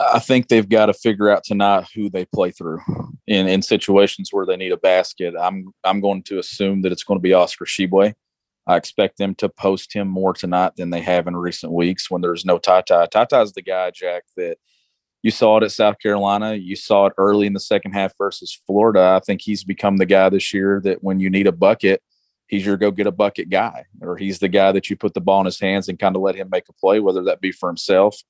I 0.00 0.18
think 0.18 0.48
they've 0.48 0.68
got 0.68 0.86
to 0.86 0.94
figure 0.94 1.30
out 1.30 1.44
tonight 1.44 1.86
who 1.94 2.10
they 2.10 2.24
play 2.24 2.50
through 2.50 2.80
in, 3.26 3.46
in 3.48 3.62
situations 3.62 4.30
where 4.32 4.46
they 4.46 4.56
need 4.56 4.72
a 4.72 4.76
basket. 4.76 5.34
I'm 5.38 5.72
I'm 5.84 6.00
going 6.00 6.22
to 6.24 6.38
assume 6.38 6.82
that 6.82 6.92
it's 6.92 7.04
going 7.04 7.18
to 7.18 7.22
be 7.22 7.32
Oscar 7.32 7.64
Tshiebwe. 7.64 8.14
I 8.66 8.76
expect 8.76 9.18
them 9.18 9.34
to 9.36 9.48
post 9.48 9.92
him 9.92 10.08
more 10.08 10.32
tonight 10.32 10.72
than 10.76 10.90
they 10.90 11.00
have 11.00 11.26
in 11.26 11.36
recent 11.36 11.72
weeks 11.72 12.10
when 12.10 12.20
there's 12.20 12.44
no. 12.44 12.58
Ty 12.58 12.82
Ty 12.82 13.06
is 13.40 13.52
the 13.52 13.62
guy, 13.62 13.90
Jack, 13.90 14.24
that 14.36 14.58
you 15.22 15.30
saw 15.30 15.56
it 15.58 15.62
at 15.62 15.72
South 15.72 15.98
Carolina. 15.98 16.54
You 16.54 16.76
saw 16.76 17.06
it 17.06 17.12
early 17.16 17.46
in 17.46 17.52
the 17.52 17.60
second 17.60 17.92
half 17.92 18.12
versus 18.18 18.60
Florida. 18.66 19.16
I 19.16 19.20
think 19.24 19.40
he's 19.40 19.64
become 19.64 19.96
the 19.96 20.06
guy 20.06 20.28
this 20.28 20.52
year 20.52 20.80
that 20.84 21.02
when 21.02 21.18
you 21.20 21.30
need 21.30 21.46
a 21.46 21.52
bucket, 21.52 22.02
he's 22.48 22.66
your 22.66 22.76
go 22.76 22.90
get 22.90 23.06
a 23.06 23.12
bucket 23.12 23.50
guy, 23.50 23.84
or 24.00 24.16
he's 24.16 24.40
the 24.40 24.48
guy 24.48 24.72
that 24.72 24.90
you 24.90 24.96
put 24.96 25.14
the 25.14 25.20
ball 25.20 25.40
in 25.40 25.46
his 25.46 25.60
hands 25.60 25.88
and 25.88 25.98
kind 25.98 26.16
of 26.16 26.22
let 26.22 26.34
him 26.34 26.48
make 26.50 26.68
a 26.68 26.72
play, 26.72 27.00
whether 27.00 27.22
that 27.24 27.40
be 27.40 27.52
for 27.52 27.68
himself 27.68 28.22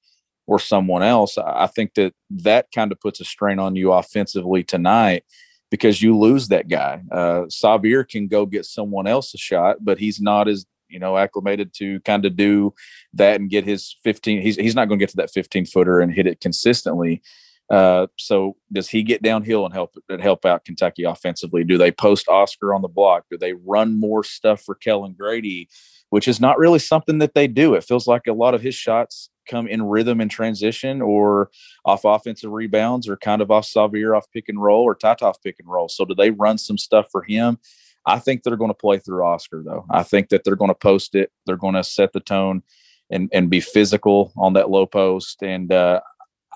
or 0.46 0.58
someone 0.58 1.02
else. 1.02 1.38
I 1.38 1.66
think 1.66 1.94
that 1.94 2.14
that 2.30 2.66
kind 2.74 2.92
of 2.92 3.00
puts 3.00 3.20
a 3.20 3.24
strain 3.24 3.58
on 3.58 3.74
you 3.74 3.92
offensively 3.92 4.62
tonight 4.62 5.24
because 5.70 6.00
you 6.00 6.16
lose 6.16 6.48
that 6.48 6.68
guy. 6.68 7.02
Uh, 7.10 7.42
Sahvir 7.48 8.08
can 8.08 8.28
go 8.28 8.46
get 8.46 8.64
someone 8.64 9.06
else 9.06 9.34
a 9.34 9.38
shot, 9.38 9.78
but 9.80 9.98
he's 9.98 10.20
not 10.20 10.48
as 10.48 10.66
you 10.88 10.98
know 10.98 11.16
acclimated 11.16 11.74
to 11.74 12.00
kind 12.00 12.24
of 12.24 12.36
do 12.36 12.72
that 13.12 13.40
and 13.40 13.50
get 13.50 13.64
his 13.64 13.96
15 14.04 14.40
he's, 14.40 14.54
he's 14.54 14.76
not 14.76 14.86
going 14.86 15.00
to 15.00 15.02
get 15.02 15.10
to 15.10 15.16
that 15.16 15.32
15 15.32 15.66
footer 15.66 15.98
and 15.98 16.14
hit 16.14 16.28
it 16.28 16.40
consistently 16.40 17.22
uh, 17.68 18.06
so 18.16 18.56
does 18.72 18.88
he 18.88 19.02
get 19.02 19.22
downhill 19.22 19.64
and 19.64 19.74
help 19.74 19.94
help 20.20 20.46
out 20.46 20.64
Kentucky 20.64 21.02
offensively? 21.02 21.64
Do 21.64 21.78
they 21.78 21.90
post 21.90 22.28
Oscar 22.28 22.72
on 22.74 22.82
the 22.82 22.88
block? 22.88 23.24
Do 23.30 23.36
they 23.36 23.54
run 23.54 23.98
more 23.98 24.22
stuff 24.22 24.62
for 24.62 24.74
Kellan 24.74 25.14
Grady, 25.18 25.68
which 26.16 26.28
is 26.28 26.40
not 26.40 26.56
really 26.56 26.78
something 26.78 27.18
that 27.18 27.34
they 27.34 27.46
do? 27.46 27.74
It 27.74 27.84
feels 27.84 28.06
like 28.06 28.26
a 28.26 28.32
lot 28.32 28.54
of 28.54 28.62
his 28.62 28.74
shots 28.74 29.28
come 29.46 29.68
in 29.68 29.82
rhythm 29.82 30.18
and 30.18 30.30
transition 30.30 31.02
or 31.02 31.50
off 31.84 32.06
offensive 32.06 32.50
rebounds 32.50 33.06
or 33.06 33.18
kind 33.18 33.42
of 33.42 33.50
off 33.50 33.66
Sahvir 33.66 34.16
off 34.16 34.24
pick 34.32 34.48
and 34.48 34.58
roll 34.58 34.82
or 34.82 34.96
Tatoff 34.96 35.34
pick 35.44 35.56
and 35.58 35.68
roll. 35.68 35.90
So 35.90 36.06
do 36.06 36.14
they 36.14 36.30
run 36.30 36.56
some 36.56 36.78
stuff 36.78 37.08
for 37.12 37.22
him? 37.22 37.58
I 38.06 38.18
think 38.18 38.44
they're 38.44 38.56
going 38.56 38.70
to 38.70 38.74
play 38.74 38.98
through 38.98 39.26
Oscar 39.26 39.62
though. 39.62 39.84
I 39.90 40.04
think 40.04 40.30
that 40.30 40.42
they're 40.42 40.56
going 40.56 40.70
to 40.70 40.74
post 40.74 41.14
it. 41.14 41.30
They're 41.44 41.58
going 41.58 41.74
to 41.74 41.84
set 41.84 42.14
the 42.14 42.20
tone 42.20 42.62
and 43.10 43.28
and 43.34 43.50
be 43.50 43.60
physical 43.60 44.32
on 44.38 44.54
that 44.54 44.70
low 44.70 44.86
post. 44.86 45.42
And 45.42 45.70
uh, 45.70 46.00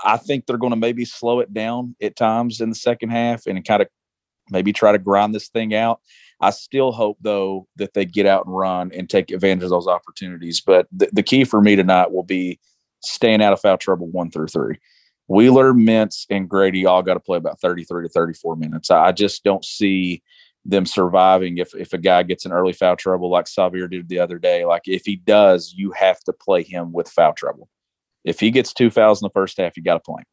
I 0.02 0.16
think 0.16 0.46
they're 0.46 0.56
going 0.56 0.72
to 0.72 0.76
maybe 0.76 1.04
slow 1.04 1.40
it 1.40 1.52
down 1.52 1.96
at 2.00 2.16
times 2.16 2.62
in 2.62 2.70
the 2.70 2.74
second 2.74 3.10
half 3.10 3.46
and 3.46 3.62
kind 3.62 3.82
of 3.82 3.88
maybe 4.48 4.72
try 4.72 4.92
to 4.92 4.98
grind 4.98 5.34
this 5.34 5.48
thing 5.48 5.74
out. 5.74 6.00
I 6.40 6.50
still 6.50 6.92
hope 6.92 7.18
though 7.20 7.66
that 7.76 7.94
they 7.94 8.04
get 8.04 8.26
out 8.26 8.46
and 8.46 8.56
run 8.56 8.90
and 8.92 9.08
take 9.08 9.30
advantage 9.30 9.64
of 9.64 9.70
those 9.70 9.86
opportunities. 9.86 10.60
But 10.60 10.86
the, 10.92 11.10
the 11.12 11.22
key 11.22 11.44
for 11.44 11.60
me 11.60 11.76
tonight 11.76 12.12
will 12.12 12.22
be 12.22 12.58
staying 13.02 13.42
out 13.42 13.52
of 13.52 13.60
foul 13.60 13.78
trouble 13.78 14.08
one 14.08 14.30
through 14.30 14.48
three. 14.48 14.78
Wheeler, 15.28 15.72
Mintz, 15.72 16.26
and 16.28 16.48
Grady 16.48 16.86
all 16.86 17.02
got 17.02 17.14
to 17.14 17.20
play 17.20 17.38
about 17.38 17.60
33 17.60 18.04
to 18.04 18.08
34 18.08 18.56
minutes. 18.56 18.90
I 18.90 19.12
just 19.12 19.44
don't 19.44 19.64
see 19.64 20.22
them 20.64 20.84
surviving 20.84 21.58
if, 21.58 21.74
if 21.74 21.92
a 21.92 21.98
guy 21.98 22.22
gets 22.22 22.44
in 22.44 22.52
early 22.52 22.72
foul 22.72 22.96
trouble 22.96 23.30
like 23.30 23.46
Sahvir 23.46 23.88
did 23.88 24.08
the 24.08 24.18
other 24.18 24.38
day. 24.38 24.64
Like 24.64 24.82
if 24.86 25.06
he 25.06 25.16
does, 25.16 25.72
you 25.76 25.92
have 25.92 26.20
to 26.20 26.32
play 26.32 26.62
him 26.62 26.92
with 26.92 27.08
foul 27.08 27.32
trouble. 27.32 27.68
If 28.24 28.40
he 28.40 28.50
gets 28.50 28.72
two 28.72 28.90
fouls 28.90 29.22
in 29.22 29.26
the 29.26 29.30
first 29.30 29.56
half, 29.56 29.76
you 29.76 29.82
got 29.82 29.94
to 29.94 30.00
play 30.00 30.20
him. 30.20 30.26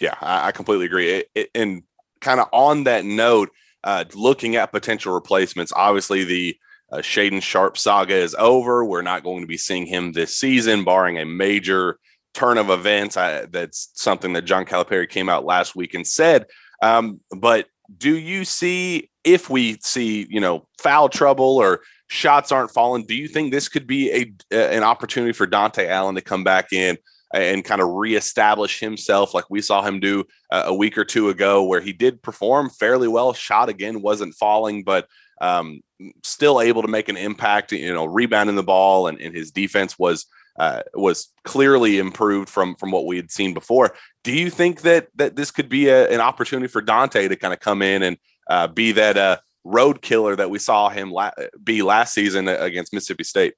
Yeah, 0.00 0.16
I, 0.20 0.48
I 0.48 0.52
completely 0.52 0.86
agree. 0.86 1.10
It, 1.10 1.30
it, 1.34 1.50
and 1.54 1.82
kind 2.20 2.40
of 2.40 2.48
on 2.52 2.84
that 2.84 3.04
note, 3.04 3.50
uh, 3.84 4.04
looking 4.14 4.56
at 4.56 4.72
potential 4.72 5.14
replacements, 5.14 5.72
obviously 5.74 6.24
the 6.24 6.56
uh, 6.92 6.98
Shaedon 6.98 7.42
Sharpe 7.42 7.78
saga 7.78 8.14
is 8.14 8.36
over. 8.38 8.84
We're 8.84 9.02
not 9.02 9.24
going 9.24 9.40
to 9.40 9.46
be 9.46 9.56
seeing 9.56 9.86
him 9.86 10.12
this 10.12 10.36
season, 10.36 10.84
barring 10.84 11.18
a 11.18 11.24
major 11.24 11.98
turn 12.34 12.58
of 12.58 12.70
events. 12.70 13.16
I, 13.16 13.46
that's 13.46 13.90
something 13.94 14.34
that 14.34 14.42
John 14.42 14.66
Calipari 14.66 15.08
came 15.08 15.28
out 15.28 15.44
last 15.44 15.74
week 15.74 15.94
and 15.94 16.06
said. 16.06 16.46
Um, 16.82 17.20
but 17.36 17.66
do 17.96 18.16
you 18.16 18.44
see 18.44 19.10
if 19.24 19.48
we 19.48 19.78
see 19.80 20.26
you 20.28 20.40
know 20.40 20.66
foul 20.78 21.08
trouble 21.08 21.56
or 21.56 21.80
shots 22.08 22.52
aren't 22.52 22.72
falling? 22.72 23.06
Do 23.06 23.14
you 23.14 23.28
think 23.28 23.52
this 23.52 23.68
could 23.68 23.86
be 23.86 24.10
a 24.50 24.76
an 24.76 24.82
opportunity 24.82 25.32
for 25.32 25.46
Dontaie 25.46 25.88
Allen 25.88 26.14
to 26.14 26.20
come 26.20 26.44
back 26.44 26.72
in? 26.72 26.98
And 27.34 27.64
kind 27.64 27.80
of 27.80 27.88
reestablish 27.88 28.78
himself 28.78 29.32
like 29.32 29.46
we 29.48 29.62
saw 29.62 29.80
him 29.80 30.00
do 30.00 30.24
a 30.50 30.74
week 30.74 30.98
or 30.98 31.04
two 31.04 31.30
ago 31.30 31.64
where 31.64 31.80
he 31.80 31.94
did 31.94 32.22
perform 32.22 32.68
fairly 32.68 33.08
well 33.08 33.32
shot 33.32 33.70
again 33.70 34.02
wasn't 34.02 34.34
falling 34.34 34.84
but 34.84 35.08
um, 35.42 35.80
still 36.22 36.60
able 36.60 36.82
to 36.82 36.88
make 36.88 37.08
an 37.08 37.16
impact, 37.16 37.72
you 37.72 37.92
know, 37.92 38.04
rebounding 38.04 38.56
the 38.56 38.62
ball, 38.62 39.08
and, 39.08 39.20
and 39.20 39.34
his 39.34 39.50
defense 39.50 39.98
was 39.98 40.26
uh, 40.58 40.82
was 40.94 41.32
clearly 41.44 41.98
improved 41.98 42.48
from 42.48 42.76
from 42.76 42.90
what 42.90 43.06
we 43.06 43.16
had 43.16 43.30
seen 43.30 43.52
before. 43.52 43.94
Do 44.22 44.32
you 44.32 44.50
think 44.50 44.82
that 44.82 45.08
that 45.16 45.36
this 45.36 45.50
could 45.50 45.68
be 45.68 45.88
a, 45.88 46.08
an 46.08 46.20
opportunity 46.20 46.68
for 46.68 46.80
Dontaie 46.80 47.28
to 47.28 47.36
kind 47.36 47.52
of 47.52 47.60
come 47.60 47.82
in 47.82 48.02
and 48.02 48.16
uh, 48.48 48.68
be 48.68 48.92
that 48.92 49.16
uh, 49.16 49.38
road 49.64 50.00
killer 50.00 50.36
that 50.36 50.50
we 50.50 50.58
saw 50.58 50.88
him 50.88 51.10
la- 51.10 51.32
be 51.62 51.82
last 51.82 52.14
season 52.14 52.48
against 52.48 52.92
Mississippi 52.92 53.24
State? 53.24 53.54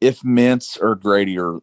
If 0.00 0.20
Mintz 0.20 0.80
or 0.80 0.94
Grady 0.94 1.38
are 1.38 1.60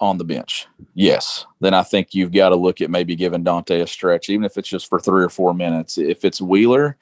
on 0.00 0.18
the 0.18 0.24
bench, 0.24 0.66
yes, 0.94 1.46
then 1.60 1.74
I 1.74 1.82
think 1.82 2.14
you've 2.14 2.32
got 2.32 2.50
to 2.50 2.56
look 2.56 2.80
at 2.80 2.90
maybe 2.90 3.16
giving 3.16 3.44
Dontaie 3.44 3.82
a 3.82 3.86
stretch, 3.86 4.28
even 4.28 4.44
if 4.44 4.56
it's 4.56 4.68
just 4.68 4.88
for 4.88 5.00
three 5.00 5.24
or 5.24 5.28
four 5.28 5.54
minutes. 5.54 5.98
If 5.98 6.24
it's 6.24 6.40
Wheeler, 6.40 6.96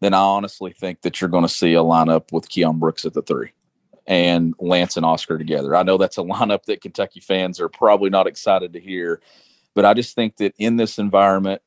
then 0.00 0.14
I 0.14 0.20
honestly 0.20 0.72
think 0.72 1.02
that 1.02 1.20
you're 1.20 1.30
going 1.30 1.44
to 1.44 1.48
see 1.48 1.74
a 1.74 1.82
lineup 1.82 2.32
with 2.32 2.48
Keion 2.48 2.78
Brooks 2.78 3.04
at 3.04 3.12
the 3.12 3.22
three 3.22 3.52
and 4.06 4.54
Lance 4.58 4.96
and 4.96 5.06
Oscar 5.06 5.38
together. 5.38 5.76
I 5.76 5.82
know 5.82 5.98
that's 5.98 6.18
a 6.18 6.22
lineup 6.22 6.64
that 6.64 6.80
Kentucky 6.80 7.20
fans 7.20 7.60
are 7.60 7.68
probably 7.68 8.10
not 8.10 8.26
excited 8.26 8.72
to 8.72 8.80
hear, 8.80 9.20
but 9.74 9.84
I 9.84 9.94
just 9.94 10.14
think 10.14 10.36
that 10.38 10.54
in 10.58 10.76
this 10.76 10.98
environment, 10.98 11.62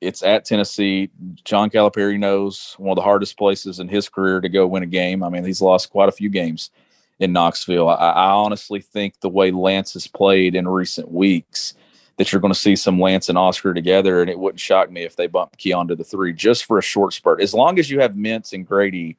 it's 0.00 0.22
at 0.22 0.44
Tennessee. 0.44 1.10
John 1.44 1.70
Calipari 1.70 2.18
knows 2.18 2.74
one 2.78 2.90
of 2.90 2.96
the 2.96 3.02
hardest 3.02 3.38
places 3.38 3.80
in 3.80 3.88
his 3.88 4.08
career 4.08 4.40
to 4.40 4.48
go 4.48 4.66
win 4.66 4.82
a 4.82 4.86
game. 4.86 5.22
I 5.22 5.28
mean, 5.28 5.44
he's 5.44 5.62
lost 5.62 5.90
quite 5.90 6.08
a 6.08 6.12
few 6.12 6.28
games 6.28 6.70
in 7.18 7.32
Knoxville. 7.32 7.88
I, 7.88 7.94
I 7.94 8.30
honestly 8.30 8.80
think 8.80 9.20
the 9.20 9.28
way 9.28 9.50
Lance 9.50 9.94
has 9.94 10.06
played 10.06 10.54
in 10.54 10.68
recent 10.68 11.10
weeks– 11.10 11.74
that 12.16 12.30
you're 12.30 12.40
going 12.40 12.52
to 12.52 12.58
see 12.58 12.76
some 12.76 13.00
Lance 13.00 13.28
and 13.28 13.36
Oscar 13.36 13.74
together, 13.74 14.20
and 14.20 14.30
it 14.30 14.38
wouldn't 14.38 14.60
shock 14.60 14.90
me 14.90 15.02
if 15.02 15.16
they 15.16 15.26
bump 15.26 15.56
Keion 15.56 15.88
to 15.88 15.96
the 15.96 16.04
three 16.04 16.32
just 16.32 16.64
for 16.64 16.78
a 16.78 16.82
short 16.82 17.12
spurt. 17.12 17.40
As 17.40 17.54
long 17.54 17.78
as 17.78 17.90
you 17.90 18.00
have 18.00 18.12
Mintz 18.12 18.52
and 18.52 18.66
Grady, 18.66 19.16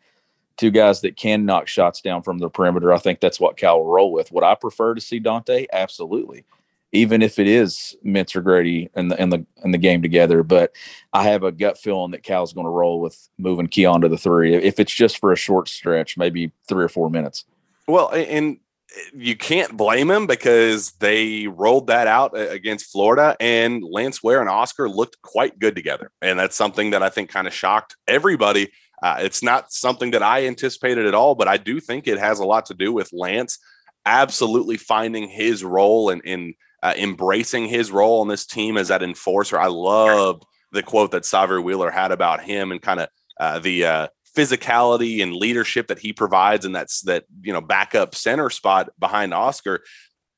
two 0.57 0.71
guys 0.71 1.01
that 1.01 1.17
can 1.17 1.45
knock 1.45 1.67
shots 1.67 2.01
down 2.01 2.21
from 2.21 2.37
the 2.37 2.49
perimeter, 2.49 2.93
I 2.93 2.99
think 2.99 3.19
that's 3.19 3.39
what 3.39 3.57
Cal 3.57 3.79
will 3.79 3.91
roll 3.91 4.11
with. 4.11 4.31
Would 4.31 4.45
I 4.45 4.55
prefer 4.55 4.93
to 4.93 5.01
see 5.01 5.19
Dontaie? 5.19 5.67
Absolutely. 5.73 6.45
Even 6.93 7.21
if 7.21 7.37
it 7.37 7.47
is 7.47 7.97
Mintz 8.05 8.33
or 8.33 8.41
Grady 8.41 8.89
in 8.95 9.09
the 9.09 9.21
in 9.21 9.29
the 9.29 9.45
in 9.65 9.71
the 9.71 9.77
game 9.77 10.01
together, 10.01 10.43
but 10.43 10.71
I 11.11 11.23
have 11.23 11.43
a 11.43 11.51
gut 11.51 11.77
feeling 11.77 12.11
that 12.11 12.23
Cal's 12.23 12.53
going 12.53 12.65
to 12.65 12.71
roll 12.71 13.01
with 13.01 13.27
moving 13.37 13.67
Keion 13.67 14.01
to 14.01 14.07
the 14.07 14.17
three. 14.17 14.55
If 14.55 14.79
it's 14.79 14.93
just 14.93 15.19
for 15.19 15.33
a 15.33 15.35
short 15.35 15.67
stretch, 15.67 16.15
maybe 16.15 16.53
three 16.69 16.85
or 16.85 16.89
four 16.89 17.09
minutes. 17.09 17.43
Well, 17.87 18.09
and 18.09 18.57
you 19.13 19.35
can't 19.35 19.75
blame 19.75 20.09
him 20.09 20.27
because 20.27 20.91
they 20.93 21.47
rolled 21.47 21.87
that 21.87 22.07
out 22.07 22.37
against 22.37 22.91
Florida, 22.91 23.35
and 23.39 23.83
Lance 23.83 24.23
Ware 24.23 24.39
and 24.41 24.49
Oscar 24.49 24.89
looked 24.89 25.21
quite 25.21 25.59
good 25.59 25.75
together. 25.75 26.11
And 26.21 26.39
that's 26.39 26.55
something 26.55 26.91
that 26.91 27.03
I 27.03 27.09
think 27.09 27.29
kind 27.29 27.47
of 27.47 27.53
shocked 27.53 27.95
everybody. 28.07 28.71
Uh, 29.03 29.17
it's 29.19 29.43
not 29.43 29.71
something 29.71 30.11
that 30.11 30.23
I 30.23 30.47
anticipated 30.47 31.05
at 31.05 31.13
all, 31.13 31.35
but 31.35 31.47
I 31.47 31.57
do 31.57 31.79
think 31.79 32.07
it 32.07 32.17
has 32.17 32.39
a 32.39 32.45
lot 32.45 32.67
to 32.67 32.73
do 32.73 32.93
with 32.93 33.09
Lance 33.11 33.59
absolutely 34.05 34.77
finding 34.77 35.27
his 35.27 35.63
role 35.63 36.09
and 36.09 36.21
in, 36.23 36.53
uh, 36.83 36.93
embracing 36.95 37.67
his 37.67 37.91
role 37.91 38.21
on 38.21 38.27
this 38.27 38.45
team 38.45 38.77
as 38.77 38.87
that 38.87 39.03
enforcer. 39.03 39.59
I 39.59 39.67
love 39.67 40.41
the 40.71 40.83
quote 40.83 41.11
that 41.11 41.23
Sahvir 41.23 41.63
Wheeler 41.63 41.91
had 41.91 42.11
about 42.11 42.43
him 42.43 42.71
and 42.71 42.81
kind 42.81 43.01
of 43.01 43.09
uh, 43.39 43.59
the 43.59 43.85
uh, 43.85 44.07
physicality 44.35 45.23
and 45.23 45.33
leadership 45.33 45.87
that 45.87 45.99
he 45.99 46.13
provides, 46.13 46.65
and 46.65 46.75
that's 46.75 47.01
that 47.01 47.25
you 47.41 47.53
know 47.53 47.61
backup 47.61 48.15
center 48.15 48.49
spot 48.49 48.89
behind 48.99 49.33
Oscar. 49.33 49.83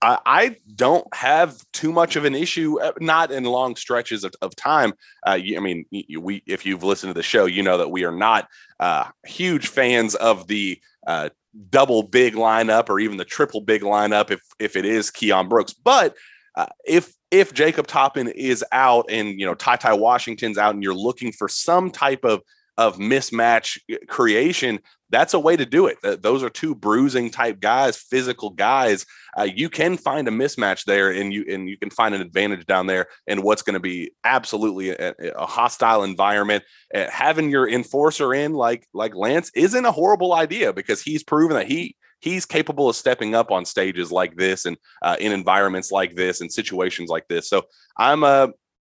I, 0.01 0.19
I 0.25 0.55
don't 0.75 1.07
have 1.13 1.57
too 1.73 1.91
much 1.91 2.15
of 2.15 2.25
an 2.25 2.35
issue, 2.35 2.79
uh, 2.79 2.91
not 2.99 3.31
in 3.31 3.43
long 3.45 3.75
stretches 3.75 4.23
of, 4.23 4.33
of 4.41 4.55
time. 4.55 4.93
Uh, 5.25 5.39
I 5.55 5.59
mean, 5.59 5.85
we 5.91 6.43
if 6.45 6.65
you've 6.65 6.83
listened 6.83 7.09
to 7.09 7.17
the 7.17 7.23
show, 7.23 7.45
you 7.45 7.63
know 7.63 7.77
that 7.79 7.89
we 7.89 8.05
are 8.05 8.11
not 8.11 8.47
uh, 8.79 9.05
huge 9.25 9.67
fans 9.67 10.15
of 10.15 10.47
the 10.47 10.79
uh, 11.05 11.29
double 11.69 12.03
big 12.03 12.35
lineup 12.35 12.89
or 12.89 12.99
even 12.99 13.17
the 13.17 13.25
triple 13.25 13.61
big 13.61 13.81
lineup 13.81 14.31
if 14.31 14.41
if 14.59 14.75
it 14.75 14.85
is 14.85 15.09
Keion 15.09 15.49
Brooks. 15.49 15.73
But 15.73 16.15
uh, 16.55 16.67
if 16.85 17.13
if 17.31 17.53
Jacob 17.53 17.87
Toppin 17.87 18.27
is 18.27 18.63
out 18.71 19.05
and 19.09 19.39
you 19.39 19.45
know 19.45 19.55
Ty 19.55 19.77
Ty 19.77 19.93
Washington's 19.93 20.57
out 20.57 20.75
and 20.75 20.83
you're 20.83 20.93
looking 20.93 21.31
for 21.31 21.47
some 21.47 21.91
type 21.91 22.23
of 22.23 22.41
of 22.77 22.97
mismatch 22.97 23.79
uh, 23.91 23.97
creation, 24.07 24.79
that's 25.09 25.33
a 25.33 25.39
way 25.39 25.55
to 25.55 25.65
do 25.65 25.87
it. 25.87 25.97
Those 26.21 26.43
are 26.43 26.49
two 26.49 26.75
bruising 26.75 27.31
type 27.31 27.59
guys, 27.59 27.97
physical 27.97 28.49
guys. 28.49 29.05
Uh, 29.37 29.43
you 29.43 29.69
can 29.69 29.97
find 29.97 30.27
a 30.27 30.31
mismatch 30.31 30.83
there, 30.83 31.11
and 31.11 31.31
you 31.31 31.45
and 31.49 31.69
you 31.69 31.77
can 31.77 31.89
find 31.89 32.13
an 32.13 32.21
advantage 32.21 32.65
down 32.65 32.87
there 32.87 33.07
in 33.25 33.41
what's 33.41 33.61
going 33.61 33.75
to 33.75 33.79
be 33.79 34.11
absolutely 34.23 34.89
a, 34.89 35.13
a 35.35 35.45
hostile 35.45 36.03
environment. 36.03 36.63
Uh, 36.93 37.05
having 37.09 37.49
your 37.49 37.69
enforcer 37.69 38.33
in 38.33 38.53
like 38.53 38.85
like 38.93 39.15
Lance 39.15 39.49
isn't 39.55 39.85
a 39.85 39.91
horrible 39.91 40.33
idea 40.33 40.73
because 40.73 41.01
he's 41.01 41.23
proven 41.23 41.55
that 41.55 41.67
he 41.67 41.95
he's 42.19 42.45
capable 42.45 42.89
of 42.89 42.95
stepping 42.95 43.35
up 43.35 43.51
on 43.51 43.63
stages 43.63 44.11
like 44.11 44.35
this 44.35 44.65
and 44.65 44.77
uh, 45.03 45.15
in 45.19 45.31
environments 45.31 45.91
like 45.91 46.15
this 46.15 46.41
and 46.41 46.51
situations 46.51 47.09
like 47.09 47.27
this. 47.27 47.49
So 47.49 47.63
I'm 47.97 48.23
uh, 48.23 48.47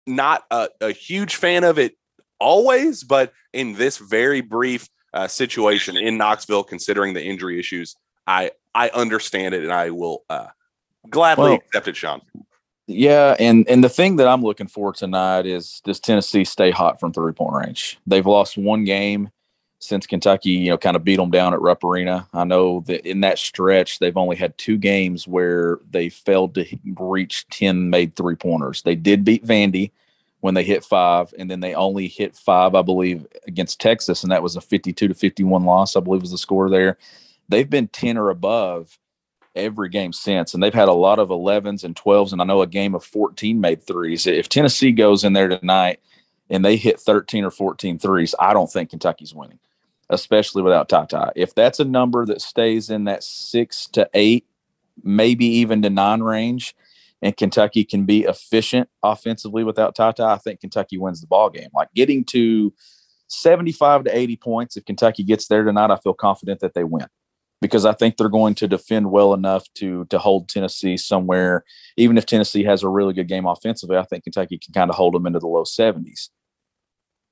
not 0.08 0.44
a, 0.52 0.70
a 0.80 0.92
huge 0.92 1.36
fan 1.36 1.64
of 1.64 1.80
it 1.80 1.96
always, 2.40 3.04
but 3.04 3.34
in 3.54 3.74
this 3.74 3.98
very 3.98 4.42
brief 4.42 4.90
uh, 5.14 5.28
situation 5.28 5.98
in 5.98 6.18
Knoxville, 6.18 6.64
considering 6.64 7.14
the 7.14 7.24
injury 7.24 7.60
issues, 7.60 7.96
I 8.28 8.52
I 8.74 8.90
understand 8.90 9.54
it 9.54 9.64
and 9.64 9.72
I 9.72 9.90
will 9.92 10.24
uh, 10.30 10.48
gladly 11.10 11.44
well, 11.44 11.54
accept 11.56 11.88
it, 11.88 11.96
Shawn. 11.96 12.22
Yeah, 12.88 13.36
and 13.40 13.68
and 13.68 13.84
the 13.84 13.90
thing 13.90 14.18
that 14.18 14.28
I'm 14.28 14.42
looking 14.42 14.68
for 14.68 14.94
tonight 14.94 15.46
is 15.46 15.82
does 15.84 16.00
Tennessee 16.00 16.44
stay 16.44 16.72
hot 16.72 17.00
from 17.00 17.14
three 17.14 17.34
point 17.34 17.54
range? 17.54 18.00
They've 18.06 18.26
lost 18.26 18.58
one 18.58 18.84
game 18.84 19.30
since 19.80 20.08
Kentucky, 20.08 20.52
you 20.52 20.70
know, 20.70 20.78
kind 20.78 20.96
of 20.96 21.04
beat 21.04 21.18
them 21.18 21.32
down 21.32 21.54
at 21.54 21.62
Rupp 21.62 21.84
Arena. 21.84 22.28
I 22.34 22.44
know 22.44 22.82
that 22.82 23.08
in 23.08 23.22
that 23.22 23.38
stretch, 23.38 24.00
they've 24.00 24.18
only 24.18 24.36
had 24.36 24.58
two 24.58 24.78
games 24.78 25.28
where 25.28 25.80
they 25.90 26.10
failed 26.10 26.56
to 26.56 26.66
reach 26.98 27.48
10 27.50 27.90
made 27.90 28.16
three 28.16 28.36
pointers. 28.36 28.82
They 28.82 28.96
did 28.96 29.24
beat 29.24 29.46
Vandy 29.46 29.92
when 30.46 30.54
they 30.54 30.64
hit 30.64 30.86
five, 30.86 31.34
and 31.40 31.50
then 31.50 31.60
they 31.60 31.74
only 31.74 32.08
hit 32.08 32.36
five, 32.36 32.76
I 32.76 32.84
believe, 32.84 33.26
against 33.48 33.82
Texas, 33.82 34.22
and 34.22 34.32
that 34.32 34.44
was 34.44 34.56
a 34.56 34.62
52 34.62 35.08
to 35.08 35.14
51 35.16 35.64
loss, 35.64 35.96
I 35.96 36.02
believe 36.02 36.22
was 36.22 36.30
the 36.30 36.38
score 36.38 36.70
there. 36.70 37.00
They've 37.50 37.68
been 37.68 37.88
10 37.88 38.16
or 38.16 38.30
above 38.30 39.00
every 39.56 39.90
game 39.90 40.14
since, 40.14 40.54
and 40.54 40.62
they've 40.62 40.72
had 40.72 40.88
a 40.88 40.94
lot 40.94 41.18
of 41.18 41.30
11s 41.30 41.84
and 41.84 41.96
12s, 41.96 42.32
and 42.32 42.44
I 42.44 42.46
know 42.46 42.62
a 42.62 42.68
game 42.68 42.94
of 42.94 43.04
14 43.04 43.60
made 43.60 43.88
threes. 43.88 44.28
If 44.28 44.48
Tennessee 44.48 44.92
goes 44.92 45.24
in 45.24 45.34
there 45.34 45.48
tonight 45.48 46.00
and 46.48 46.64
they 46.64 46.78
hit 46.78 47.00
13 47.00 47.44
or 47.44 47.50
14 47.50 47.98
threes, 47.98 48.36
I 48.40 48.54
don't 48.54 48.72
think 48.72 48.92
Kentucky's 48.92 49.34
winning, 49.34 49.58
especially 50.12 50.62
without 50.62 50.90
Ty 50.90 51.06
Ty. 51.06 51.32
If 51.36 51.56
that's 51.56 51.80
a 51.80 51.86
number 51.86 52.24
that 52.28 52.40
stays 52.40 52.92
in 52.92 53.06
that 53.06 53.24
six 53.24 53.88
to 53.94 54.08
eight, 54.14 54.46
maybe 55.04 55.48
even 55.48 55.82
to 55.82 55.90
nine 55.90 56.22
range, 56.22 56.76
and 57.22 57.36
Kentucky 57.36 57.84
can 57.84 58.06
be 58.06 58.24
efficient 58.24 58.90
offensively 59.04 59.64
without 59.64 59.96
Ty 59.96 60.14
Ty, 60.14 60.34
I 60.34 60.38
think 60.38 60.60
Kentucky 60.60 60.98
wins 60.98 61.22
the 61.22 61.28
ball 61.28 61.50
game. 61.50 61.70
Like 61.74 61.90
getting 61.96 62.24
to 62.26 62.74
75 63.28 64.06
to 64.06 64.16
80 64.16 64.38
points, 64.38 64.78
if 64.78 64.86
Kentucky 64.86 65.24
gets 65.24 65.48
there 65.48 65.64
tonight, 65.64 65.92
I 65.92 65.98
feel 65.98 66.14
confident 66.14 66.60
that 66.60 66.74
they 66.74 66.84
win 66.84 67.08
because 67.62 67.86
I 67.86 67.94
think 67.94 68.18
they're 68.18 68.30
going 68.30 68.56
to 68.56 68.68
defend 68.68 69.12
well 69.12 69.34
enough 69.34 69.66
to 69.76 70.06
to 70.06 70.20
hold 70.20 70.50
Tennessee 70.50 70.98
somewhere. 70.98 71.64
Even 71.98 72.18
if 72.18 72.26
Tennessee 72.26 72.64
has 72.64 72.84
a 72.84 72.90
really 72.90 73.14
good 73.14 73.28
game 73.28 73.46
offensively, 73.46 73.98
I 73.98 74.04
think 74.04 74.24
Kentucky 74.24 74.58
can 74.58 74.74
kind 74.74 74.90
of 74.90 74.96
hold 74.96 75.14
them 75.14 75.26
into 75.26 75.40
the 75.40 75.48
low 75.48 75.64
70s. 75.64 76.30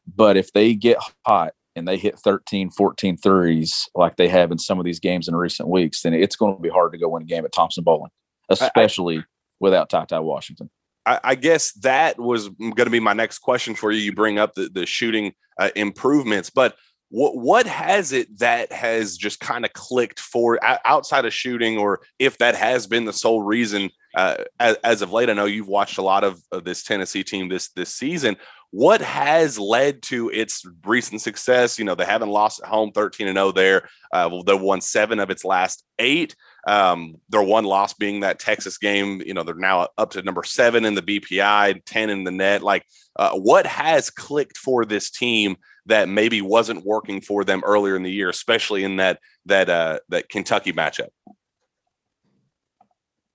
But 0.08 0.38
if 0.38 0.52
they 0.52 0.74
get 0.74 0.98
hot 1.26 1.54
and 1.76 1.88
they 1.88 1.98
hit 1.98 2.20
13, 2.20 2.72
14 2.72 3.18
threes 3.18 3.90
like 3.96 4.18
they 4.18 4.28
have 4.28 4.52
in 4.52 4.58
some 4.58 4.80
of 4.80 4.86
these 4.86 5.00
games 5.00 5.28
in 5.28 5.36
recent 5.36 5.70
weeks, 5.70 6.02
then 6.02 6.14
it's 6.14 6.36
going 6.36 6.56
to 6.56 6.62
be 6.62 6.70
hard 6.70 6.92
to 6.92 6.98
go 6.98 7.10
win 7.10 7.24
a 7.24 7.26
game 7.26 7.46
at 7.46 7.52
Thompson-Boling, 7.52 8.12
especially 8.50 9.20
I, 9.20 9.24
without 9.64 9.90
Ty 9.90 10.06
Ty 10.06 10.20
Washington. 10.20 10.70
I, 11.06 11.20
I, 11.24 11.36
guess 11.36 11.72
that 11.74 12.20
was 12.20 12.50
going 12.50 12.76
to 12.76 12.90
be 12.90 13.00
my 13.00 13.14
next 13.14 13.40
question 13.40 13.76
for 13.76 13.92
you. 13.92 14.00
You 14.00 14.14
bring 14.14 14.40
up 14.40 14.54
the, 14.54 14.70
the 14.70 14.86
shooting 14.86 15.34
uh, 15.58 15.70
improvements, 15.76 16.50
but 16.50 16.76
what 17.10 17.38
what 17.38 17.66
has 17.68 18.12
it 18.12 18.40
that 18.40 18.72
has 18.72 19.18
just 19.18 19.40
kind 19.40 19.66
of 19.66 19.74
clicked 19.74 20.20
for 20.20 20.60
outside 20.86 21.26
of 21.26 21.34
shooting, 21.34 21.78
or 21.78 22.02
if 22.20 22.38
that 22.40 22.56
has 22.56 22.88
been 22.88 23.06
the 23.06 23.14
sole 23.14 23.42
reason 23.42 23.90
uh, 24.16 24.44
as, 24.60 24.78
as, 24.84 25.02
of 25.02 25.12
late? 25.12 25.30
I 25.30 25.34
know 25.34 25.46
you've 25.46 25.68
watched 25.68 25.98
a 25.98 26.02
lot 26.02 26.24
of, 26.24 26.42
of 26.52 26.64
this 26.64 26.84
Tennessee 26.84 27.24
team 27.24 27.50
this 27.50 27.70
this 27.70 27.94
season. 27.94 28.36
What 28.74 29.02
has 29.02 29.60
led 29.60 30.02
to 30.04 30.32
its 30.32 30.66
recent 30.84 31.22
success? 31.22 31.78
You 31.78 31.86
know, 31.86 31.94
they 31.94 32.06
haven't 32.06 32.32
lost 32.32 32.60
at 32.60 32.68
home, 32.68 32.92
thirteen 32.92 33.28
and 33.28 33.38
0 33.38 33.52
there. 33.52 33.88
Uh, 34.12 34.42
they 34.48 34.56
won 34.56 34.82
seven 34.82 35.20
of 35.20 35.30
its 35.30 35.46
last 35.46 35.84
eight. 36.00 36.36
Um, 36.68 37.18
their 37.30 37.44
one 37.44 37.66
loss 37.66 37.94
being 37.94 38.22
that 38.22 38.40
Texas 38.40 38.80
game. 38.80 39.22
You 39.24 39.36
know, 39.36 39.44
they're 39.44 39.54
now 39.54 39.90
up 40.00 40.10
to 40.12 40.24
number 40.24 40.44
seven 40.44 40.86
in 40.86 40.96
the 40.96 41.04
BPI, 41.04 41.84
10 41.86 42.10
in 42.10 42.24
the 42.24 42.32
net. 42.32 42.64
Like, 42.64 42.84
uh, 43.16 43.34
what 43.34 43.68
has 43.68 44.10
clicked 44.10 44.58
for 44.58 44.86
this 44.86 45.12
team 45.12 45.56
that 45.86 46.10
maybe 46.10 46.42
wasn't 46.42 46.84
working 46.84 47.22
for 47.22 47.44
them 47.44 47.62
earlier 47.64 47.96
in 47.96 48.02
the 48.02 48.12
year, 48.12 48.30
especially 48.30 48.84
in 48.84 48.96
that 48.96 49.20
that 49.46 49.70
uh, 49.70 50.00
that 50.10 50.30
Kentucky 50.30 50.74
matchup? 50.74 51.10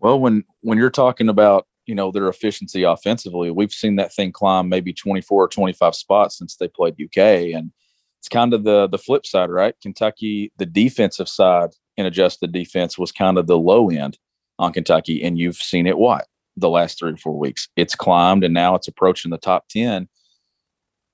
Well, 0.01 0.19
when 0.19 0.43
when 0.63 0.79
you're 0.79 0.91
talking 0.91 1.29
about 1.29 1.68
you 1.89 1.95
know 1.95 2.13
their 2.13 2.29
efficiency 2.29 2.83
offensively, 2.83 3.51
we've 3.51 3.73
seen 3.73 3.97
that 3.97 4.13
thing 4.13 4.31
climb 4.31 4.69
maybe 4.69 4.93
24 4.93 5.45
or 5.45 5.49
25 5.49 5.95
spots 5.95 6.37
since 6.37 6.55
they 6.57 6.69
played 6.69 7.01
UK, 7.03 7.55
and 7.57 7.73
it's 8.21 8.29
kind 8.29 8.53
of 8.53 8.63
the 8.65 8.87
the 8.89 8.99
flip 8.99 9.25
side, 9.25 9.51
right? 9.51 9.75
Kentucky, 9.81 10.53
the 10.59 10.67
defensive 10.67 11.29
side 11.29 11.71
in 11.97 12.05
adjusted 12.05 12.53
defense 12.53 12.99
was 12.99 13.11
kind 13.11 13.39
of 13.39 13.47
the 13.47 13.59
low 13.59 13.89
end 13.91 14.19
on 14.59 14.73
Kentucky, 14.73 15.25
and 15.25 15.39
you've 15.39 15.57
seen 15.57 15.87
it 15.87 15.97
what 15.97 16.27
the 16.57 16.69
last 16.69 16.99
three 16.99 17.13
or 17.13 17.17
four 17.17 17.39
weeks. 17.39 17.69
It's 17.75 17.95
climbed, 17.95 18.45
and 18.45 18.53
now 18.53 18.75
it's 18.75 18.89
approaching 18.89 19.31
the 19.31 19.39
top 19.39 19.69
ten. 19.69 20.09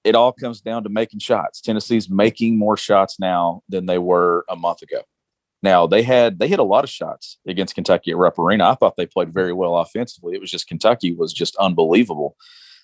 It 0.02 0.16
all 0.16 0.32
comes 0.32 0.60
down 0.60 0.82
to 0.82 0.90
making 0.90 1.20
shots. 1.20 1.60
Tennessee's 1.60 2.10
making 2.10 2.58
more 2.58 2.76
shots 2.76 3.20
now 3.20 3.62
than 3.68 3.86
they 3.86 3.98
were 3.98 4.44
a 4.50 4.56
month 4.56 4.82
ago. 4.82 5.02
Now 5.64 5.86
they 5.86 6.02
had 6.02 6.38
they 6.38 6.46
hit 6.46 6.58
a 6.58 6.62
lot 6.62 6.84
of 6.84 6.90
shots 6.90 7.38
against 7.48 7.74
Kentucky 7.74 8.10
at 8.10 8.18
Rupp 8.18 8.38
Arena. 8.38 8.68
I 8.68 8.74
thought 8.74 8.96
they 8.98 9.06
played 9.06 9.32
very 9.32 9.54
well 9.54 9.78
offensively. 9.78 10.34
It 10.34 10.40
was 10.42 10.50
just 10.50 10.68
Kentucky 10.68 11.14
was 11.14 11.32
just 11.32 11.56
unbelievable 11.56 12.36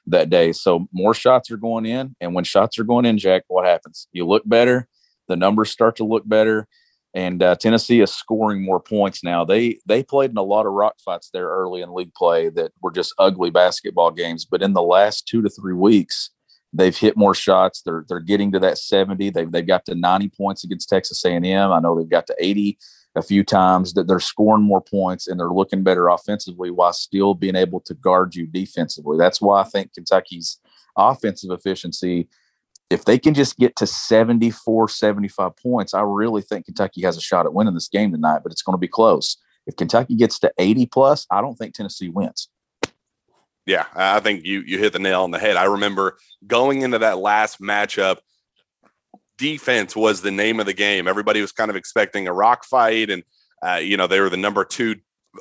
that 0.07 0.31
day. 0.31 0.53
So 0.53 0.89
more 0.91 1.13
shots 1.13 1.51
are 1.51 1.59
going 1.59 1.85
in, 1.85 2.17
and 2.23 2.35
when 2.35 2.45
shots 2.45 2.79
are 2.79 2.85
going 2.85 3.05
in, 3.05 3.19
Jack, 3.19 3.43
what 3.49 3.67
happens? 3.67 4.09
You 4.13 4.27
look 4.27 4.49
better. 4.49 4.89
The 5.29 5.37
numbers 5.37 5.71
start 5.71 5.97
to 5.97 6.05
look 6.05 6.27
better, 6.27 6.69
and 7.13 7.43
uh, 7.43 7.57
Tennessee 7.57 8.01
is 8.01 8.15
scoring 8.15 8.65
more 8.65 8.81
points 8.81 9.23
now. 9.23 9.45
They 9.45 9.79
they 9.85 10.03
played 10.03 10.31
in 10.31 10.39
a 10.39 10.43
lot 10.43 10.65
of 10.65 10.73
rock 10.73 10.95
fights 11.05 11.29
there 11.35 11.49
early 11.49 11.83
in 11.83 11.93
league 11.93 12.15
play 12.15 12.49
that 12.49 12.73
were 12.81 12.93
just 12.93 13.13
ugly 13.19 13.51
basketball 13.51 14.11
games. 14.11 14.47
But 14.47 14.63
in 14.63 14.73
the 14.73 14.81
last 14.83 15.29
two 15.29 15.43
to 15.43 15.51
three 15.51 15.75
weeks, 15.75 16.31
they've 16.73 16.97
hit 16.97 17.17
more 17.17 17.35
shots. 17.35 17.83
They're 17.83 18.05
they're 18.09 18.21
getting 18.21 18.53
to 18.53 18.61
that 18.61 18.79
seventy. 18.79 19.31
They've 19.31 19.51
they've 19.51 19.67
got 19.67 19.85
to 19.87 19.95
ninety 19.95 20.29
points 20.29 20.65
against 20.65 20.89
Texas 20.89 21.25
A 21.25 21.31
and 21.31 21.47
M. 21.47 21.73
I 21.73 21.81
know 21.81 21.99
they've 21.99 22.09
got 22.09 22.27
to 22.29 22.37
eighty 22.39 22.79
a 23.17 23.23
few 23.23 23.43
times 23.43 23.95
that 23.95 24.07
they're 24.07 24.21
scoring 24.21 24.63
more 24.63 24.81
points 24.81 25.27
and 25.27 25.39
they're 25.39 25.51
looking 25.51 25.83
better 25.83 26.09
offensively 26.09 26.71
while 26.71 26.93
still 26.93 27.35
being 27.35 27.57
able 27.57 27.81
to 27.81 27.95
guard 27.95 28.35
you 28.35 28.47
defensively. 28.47 29.19
That's 29.19 29.41
why 29.41 29.61
I 29.61 29.65
think 29.65 29.93
Kentucky's 29.93 30.59
offensive 30.97 31.51
efficiency, 31.51 32.29
if 32.89 33.05
they 33.05 33.19
can 33.19 33.35
just 33.35 33.57
get 33.57 33.75
to 33.77 33.87
74, 33.87 34.89
75 34.89 35.57
points, 35.57 35.93
I 35.93 36.03
really 36.03 36.43
think 36.43 36.67
Kentucky 36.67 37.03
has 37.03 37.17
a 37.17 37.21
shot 37.21 37.47
at 37.47 37.55
winning 37.55 37.75
this 37.75 37.89
game 37.89 38.13
tonight, 38.13 38.41
but 38.43 38.53
it's 38.53 38.63
going 38.63 38.75
to 38.75 38.81
be 38.81 38.89
close. 38.89 39.37
If 39.67 39.77
Kentucky 39.77 40.15
gets 40.15 40.39
to 40.41 40.53
80 40.59 40.87
plus, 40.87 41.27
I 41.31 41.41
don't 41.41 41.57
think 41.57 41.75
Tennessee 41.75 42.09
wins. 42.09 42.49
Yeah, 43.67 43.87
I 43.95 44.21
think 44.21 44.45
you 44.45 44.63
you 44.67 44.79
hit 44.79 44.93
the 44.93 44.99
nail 44.99 45.23
on 45.23 45.31
the 45.31 45.39
head. 45.39 45.57
I 45.57 45.65
remember 45.65 46.19
going 46.47 46.83
into 46.83 46.99
that 46.99 47.19
last 47.19 47.61
matchup 47.61 48.19
defense 49.39 49.97
was 49.97 50.21
the 50.21 50.31
name 50.31 50.61
of 50.61 50.67
the 50.67 50.75
game. 50.75 51.09
Everybody 51.09 51.41
was 51.41 51.53
kind 51.53 51.71
of 51.71 51.77
expecting 51.77 52.29
a 52.29 52.33
rock 52.33 52.65
fight, 52.65 53.11
and 53.11 53.23
uh, 53.67 53.77
you 53.77 53.97
know 53.97 54.07
they 54.07 54.21
were 54.21 54.31
the 54.31 54.37
number 54.37 54.65
two 54.65 54.97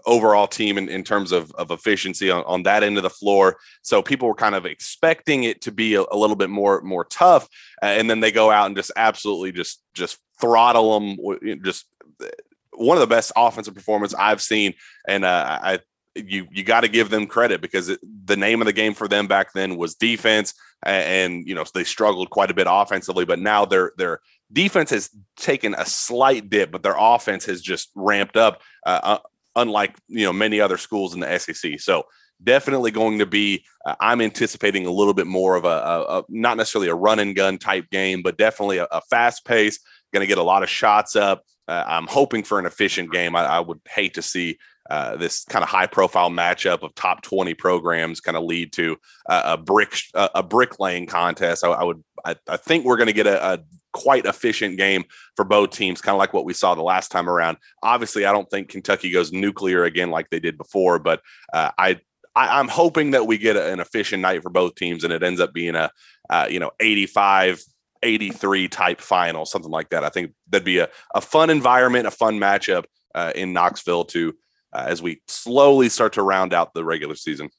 overall 0.05 0.47
team 0.47 0.77
in, 0.77 0.87
in 0.87 1.03
terms 1.03 1.31
of, 1.31 1.51
of 1.53 1.71
efficiency 1.71 2.29
on, 2.29 2.43
on 2.45 2.63
that 2.63 2.83
end 2.83 2.97
of 2.97 3.03
the 3.03 3.09
floor. 3.09 3.57
So 3.81 4.01
people 4.01 4.27
were 4.27 4.35
kind 4.35 4.53
of 4.53 4.65
expecting 4.65 5.43
it 5.43 5.61
to 5.61 5.71
be 5.71 5.95
a, 5.95 6.03
a 6.11 6.17
little 6.17 6.35
bit 6.35 6.49
more 6.49 6.81
more 6.81 7.05
tough, 7.05 7.47
uh, 7.81 7.87
and 7.87 8.09
then 8.09 8.19
they 8.19 8.31
go 8.31 8.51
out 8.51 8.67
and 8.67 8.75
just 8.75 8.91
absolutely 8.95 9.51
just 9.51 9.81
just 9.93 10.17
throttle 10.39 10.99
them. 10.99 11.17
Just 11.63 11.85
uh, 12.21 12.27
one 12.73 12.95
of 12.95 13.01
the 13.01 13.07
best 13.07 13.31
offensive 13.35 13.75
performance 13.75 14.13
I've 14.13 14.41
seen, 14.41 14.73
and 15.07 15.25
uh, 15.25 15.59
I 15.61 15.79
you 16.15 16.47
you 16.51 16.63
got 16.63 16.81
to 16.81 16.87
give 16.87 17.09
them 17.09 17.27
credit 17.27 17.61
because 17.61 17.89
it, 17.89 17.99
the 18.25 18.37
name 18.37 18.61
of 18.61 18.65
the 18.65 18.73
game 18.73 18.93
for 18.93 19.07
them 19.07 19.27
back 19.27 19.53
then 19.53 19.77
was 19.77 19.95
defense, 19.95 20.53
and, 20.83 21.03
and 21.35 21.47
you 21.47 21.55
know 21.55 21.63
they 21.73 21.83
struggled 21.83 22.29
quite 22.29 22.51
a 22.51 22.53
bit 22.53 22.67
offensively, 22.69 23.25
but 23.25 23.39
now 23.39 23.65
their 23.65 23.93
their 23.97 24.19
defense 24.51 24.89
has 24.89 25.09
taken 25.37 25.75
a 25.75 25.85
slight 25.85 26.49
dip, 26.49 26.71
but 26.71 26.83
their 26.83 26.95
offense 26.97 27.45
has 27.45 27.61
just 27.61 27.91
ramped 27.95 28.37
up, 28.37 28.61
uh, 28.85 28.99
uh, 29.03 29.19
unlike 29.55 29.95
you 30.07 30.25
know 30.25 30.33
many 30.33 30.59
other 30.59 30.77
schools 30.77 31.13
in 31.13 31.19
the 31.19 31.39
SEC. 31.39 31.79
So 31.79 32.05
definitely 32.43 32.91
going 32.91 33.19
to 33.19 33.25
be. 33.25 33.65
Uh, 33.85 33.95
I'm 33.99 34.21
anticipating 34.21 34.85
a 34.85 34.91
little 34.91 35.13
bit 35.13 35.27
more 35.27 35.55
of 35.55 35.65
a, 35.65 35.67
a, 35.67 36.19
a, 36.19 36.23
not 36.29 36.57
necessarily 36.57 36.89
a 36.89 36.95
run 36.95 37.19
and 37.19 37.35
gun 37.35 37.57
type 37.57 37.89
game, 37.89 38.21
but 38.21 38.37
definitely 38.37 38.77
a, 38.77 38.87
a 38.91 39.01
fast 39.09 39.45
pace. 39.45 39.79
Going 40.13 40.21
to 40.21 40.27
get 40.27 40.37
a 40.37 40.43
lot 40.43 40.63
of 40.63 40.69
shots 40.69 41.15
up. 41.15 41.43
Uh, 41.67 41.83
I'm 41.85 42.07
hoping 42.07 42.43
for 42.43 42.57
an 42.57 42.65
efficient 42.65 43.11
game. 43.11 43.35
I, 43.35 43.45
I 43.45 43.59
would 43.59 43.79
hate 43.87 44.15
to 44.15 44.23
see 44.23 44.57
uh, 44.89 45.15
this 45.15 45.45
kind 45.45 45.63
of 45.63 45.69
high 45.69 45.87
profile 45.87 46.29
matchup 46.29 46.81
of 46.81 46.93
top 46.95 47.21
20 47.21 47.53
programs 47.53 48.19
kind 48.19 48.35
of 48.35 48.43
lead 48.43 48.73
to 48.73 48.97
a 49.27 49.57
brick 49.57 49.95
a 50.13 50.41
bricklaying 50.41 51.05
contest. 51.05 51.63
I, 51.63 51.69
I 51.69 51.83
would 51.83 52.03
I, 52.25 52.35
I, 52.47 52.57
think 52.57 52.85
we're 52.85 52.97
going 52.97 53.07
to 53.07 53.13
get 53.13 53.27
a, 53.27 53.53
a, 53.53 53.59
quite 53.91 54.25
efficient 54.25 54.77
game 54.77 55.03
for 55.35 55.45
both 55.45 55.71
teams, 55.71 56.01
kind 56.01 56.13
of 56.15 56.19
like 56.19 56.33
what 56.33 56.45
we 56.45 56.53
saw 56.53 56.75
the 56.75 56.81
last 56.81 57.11
time 57.11 57.29
around. 57.29 57.57
Obviously, 57.81 58.25
I 58.25 58.31
don't 58.31 58.49
think 58.49 58.69
Kentucky 58.69 59.11
goes 59.11 59.31
nuclear 59.31 59.83
again 59.83 60.11
like 60.11 60.29
they 60.29 60.39
did 60.39 60.57
before, 60.57 60.99
but 60.99 61.21
uh, 61.53 61.71
I, 61.77 61.99
I 62.35 62.59
am 62.59 62.67
hoping 62.67 63.11
that 63.11 63.25
we 63.25 63.37
get 63.37 63.57
an 63.57 63.79
efficient 63.79 64.21
night 64.21 64.43
for 64.43 64.49
both 64.49 64.75
teams 64.75 65.03
and 65.03 65.11
it 65.11 65.23
ends 65.23 65.39
up 65.39 65.53
being 65.53 65.75
a 65.75 65.91
uh, 66.29 66.47
you 66.49 66.59
know 66.59 66.71
85 66.79 67.63
83 68.01 68.67
type 68.69 69.01
final, 69.01 69.45
something 69.45 69.71
like 69.71 69.89
that. 69.89 70.03
I 70.03 70.09
think 70.09 70.33
that'd 70.49 70.63
be 70.63 70.79
a, 70.79 70.89
a 71.13 71.21
fun 71.21 71.49
environment, 71.49 72.07
a 72.07 72.11
fun 72.11 72.39
matchup 72.39 72.85
uh, 73.15 73.33
in 73.35 73.53
Knoxville 73.53 74.05
to 74.05 74.33
uh, 74.73 74.85
as 74.87 75.01
we 75.01 75.21
slowly 75.27 75.89
start 75.89 76.13
to 76.13 76.23
round 76.23 76.53
out 76.53 76.73
the 76.73 76.83
regular 76.83 77.15
season. 77.15 77.49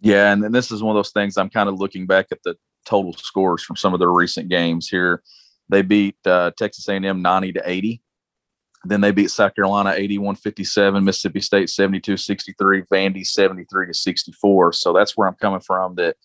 Yeah, 0.00 0.32
and, 0.32 0.44
and 0.44 0.54
this 0.54 0.70
is 0.70 0.82
one 0.82 0.96
of 0.96 0.98
those 0.98 1.12
things 1.12 1.36
I'm 1.36 1.50
kind 1.50 1.68
of 1.68 1.78
looking 1.78 2.06
back 2.06 2.26
at 2.30 2.42
the 2.44 2.56
total 2.86 3.12
scores 3.14 3.62
from 3.62 3.76
some 3.76 3.94
of 3.94 4.00
their 4.00 4.12
recent 4.12 4.48
games 4.48 4.88
here. 4.88 5.22
They 5.68 5.82
beat 5.82 6.16
uh, 6.24 6.52
Texas 6.56 6.88
A&M 6.88 7.20
90 7.20 7.52
to 7.54 7.62
80. 7.68 8.00
Then 8.84 9.00
they 9.00 9.10
beat 9.10 9.30
South 9.30 9.54
Carolina 9.54 9.90
81-57, 9.90 11.02
Mississippi 11.02 11.40
State 11.40 11.68
72-63, 11.68 12.86
Vandy 12.88 13.26
73 13.26 13.88
to 13.88 13.94
64. 13.94 14.72
So 14.72 14.92
that's 14.92 15.16
where 15.16 15.26
I'm 15.26 15.34
coming 15.34 15.60
from 15.60 15.96
that 15.96 16.16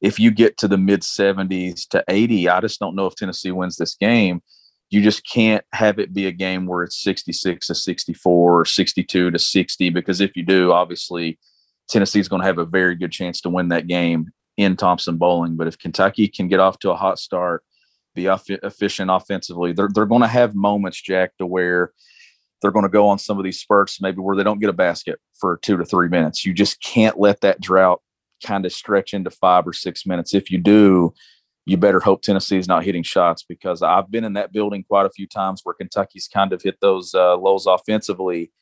if 0.00 0.20
you 0.20 0.30
get 0.30 0.58
to 0.58 0.68
the 0.68 0.76
mid 0.76 1.00
70s 1.00 1.88
to 1.88 2.04
80, 2.06 2.48
I 2.50 2.60
just 2.60 2.78
don't 2.78 2.94
know 2.94 3.06
if 3.06 3.14
Tennessee 3.14 3.52
wins 3.52 3.76
this 3.76 3.94
game 3.94 4.42
you 4.90 5.02
just 5.02 5.28
can't 5.28 5.64
have 5.72 5.98
it 5.98 6.14
be 6.14 6.26
a 6.26 6.32
game 6.32 6.66
where 6.66 6.82
it's 6.82 7.02
66 7.02 7.66
to 7.66 7.74
64 7.74 8.60
or 8.60 8.64
62 8.64 9.30
to 9.30 9.38
60 9.38 9.90
because 9.90 10.20
if 10.20 10.36
you 10.36 10.42
do 10.42 10.72
obviously 10.72 11.38
tennessee's 11.88 12.28
going 12.28 12.40
to 12.40 12.46
have 12.46 12.58
a 12.58 12.64
very 12.64 12.94
good 12.94 13.12
chance 13.12 13.40
to 13.40 13.48
win 13.48 13.68
that 13.68 13.86
game 13.86 14.30
in 14.56 14.76
thompson-boling. 14.76 15.56
But 15.56 15.66
if 15.66 15.78
kentucky 15.78 16.28
can 16.28 16.48
get 16.48 16.60
off 16.60 16.78
to 16.80 16.90
a 16.90 16.96
hot 16.96 17.18
start 17.18 17.62
be 18.14 18.26
efficient 18.26 19.10
offensively 19.10 19.72
they're, 19.72 19.88
they're 19.92 20.06
going 20.06 20.22
to 20.22 20.28
have 20.28 20.54
moments 20.54 21.02
jack 21.02 21.36
to 21.38 21.46
where 21.46 21.92
they're 22.64 22.70
going 22.70 22.84
to 22.84 22.88
go 22.88 23.08
on 23.08 23.18
some 23.18 23.36
of 23.36 23.44
these 23.44 23.60
spurts 23.60 24.00
maybe 24.00 24.20
where 24.20 24.36
they 24.36 24.42
don't 24.42 24.60
get 24.60 24.70
a 24.70 24.74
basket 24.74 25.18
for 25.34 25.58
two 25.58 25.76
to 25.76 25.84
three 25.84 26.08
minutes. 26.08 26.46
You 26.46 26.54
just 26.54 26.80
can't 26.80 27.18
let 27.18 27.42
that 27.42 27.60
drought 27.60 28.00
kind 28.42 28.64
of 28.64 28.72
stretch 28.72 29.12
into 29.12 29.30
five 29.30 29.66
or 29.66 29.74
six 29.74 30.06
minutes. 30.06 30.32
If 30.32 30.50
you 30.50 30.56
do 30.56 31.12
you 31.66 31.76
better 31.76 32.00
hope 32.00 32.22
Tennessee's 32.22 32.68
not 32.68 32.84
hitting 32.84 33.02
shots 33.02 33.42
because 33.42 33.82
I've 33.82 34.10
been 34.10 34.24
in 34.24 34.34
that 34.34 34.52
building 34.52 34.84
quite 34.84 35.06
a 35.06 35.10
few 35.10 35.26
times 35.26 35.60
where 35.64 35.74
Kentucky's 35.74 36.28
kind 36.28 36.52
of 36.52 36.62
hit 36.62 36.78
those 36.80 37.14
uh, 37.14 37.36
lows 37.36 37.66
offensively, 37.66 38.52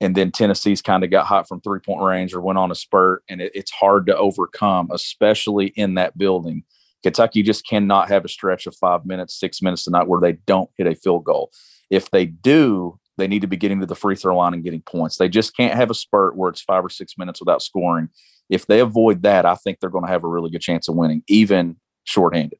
and 0.00 0.16
then 0.16 0.32
Tennessee's 0.32 0.82
kind 0.82 1.04
of 1.04 1.10
got 1.10 1.26
hot 1.26 1.46
from 1.46 1.60
three 1.60 1.80
point 1.80 2.02
range 2.02 2.34
or 2.34 2.40
went 2.40 2.58
on 2.58 2.70
a 2.70 2.74
spurt, 2.74 3.22
and 3.28 3.40
it, 3.40 3.52
it's 3.54 3.70
hard 3.70 4.06
to 4.06 4.16
overcome, 4.16 4.88
especially 4.92 5.68
in 5.76 5.94
that 5.94 6.18
building. 6.18 6.64
Kentucky 7.02 7.42
just 7.42 7.66
cannot 7.66 8.08
have 8.08 8.24
a 8.24 8.28
stretch 8.28 8.66
of 8.66 8.76
five 8.76 9.06
minutes, 9.06 9.38
six 9.38 9.62
minutes 9.62 9.84
tonight 9.84 10.08
where 10.08 10.20
they 10.20 10.32
don't 10.46 10.70
hit 10.76 10.86
a 10.86 10.94
field 10.94 11.24
goal. 11.24 11.50
If 11.88 12.10
they 12.10 12.26
do, 12.26 12.98
they 13.16 13.28
need 13.28 13.42
to 13.42 13.48
be 13.48 13.56
getting 13.56 13.80
to 13.80 13.86
the 13.86 13.94
free 13.94 14.16
throw 14.16 14.36
line 14.36 14.54
and 14.54 14.64
getting 14.64 14.82
points. 14.82 15.16
They 15.16 15.28
just 15.28 15.56
can't 15.56 15.74
have 15.74 15.90
a 15.90 15.94
spurt 15.94 16.36
where 16.36 16.50
it's 16.50 16.60
five 16.60 16.84
or 16.84 16.90
six 16.90 17.16
minutes 17.16 17.40
without 17.40 17.62
scoring. 17.62 18.08
If 18.48 18.66
they 18.66 18.80
avoid 18.80 19.22
that, 19.22 19.46
I 19.46 19.54
think 19.54 19.78
they're 19.78 19.90
going 19.90 20.04
to 20.04 20.10
have 20.10 20.24
a 20.24 20.28
really 20.28 20.50
good 20.50 20.60
chance 20.60 20.88
of 20.88 20.96
winning, 20.96 21.22
even 21.28 21.76
shorthanded. 22.10 22.58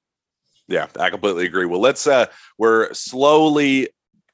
Yeah, 0.68 0.86
I 0.98 1.10
completely 1.10 1.46
agree. 1.46 1.66
Well, 1.66 1.80
let's 1.80 2.06
uh 2.06 2.26
we're 2.58 2.92
slowly 2.94 3.88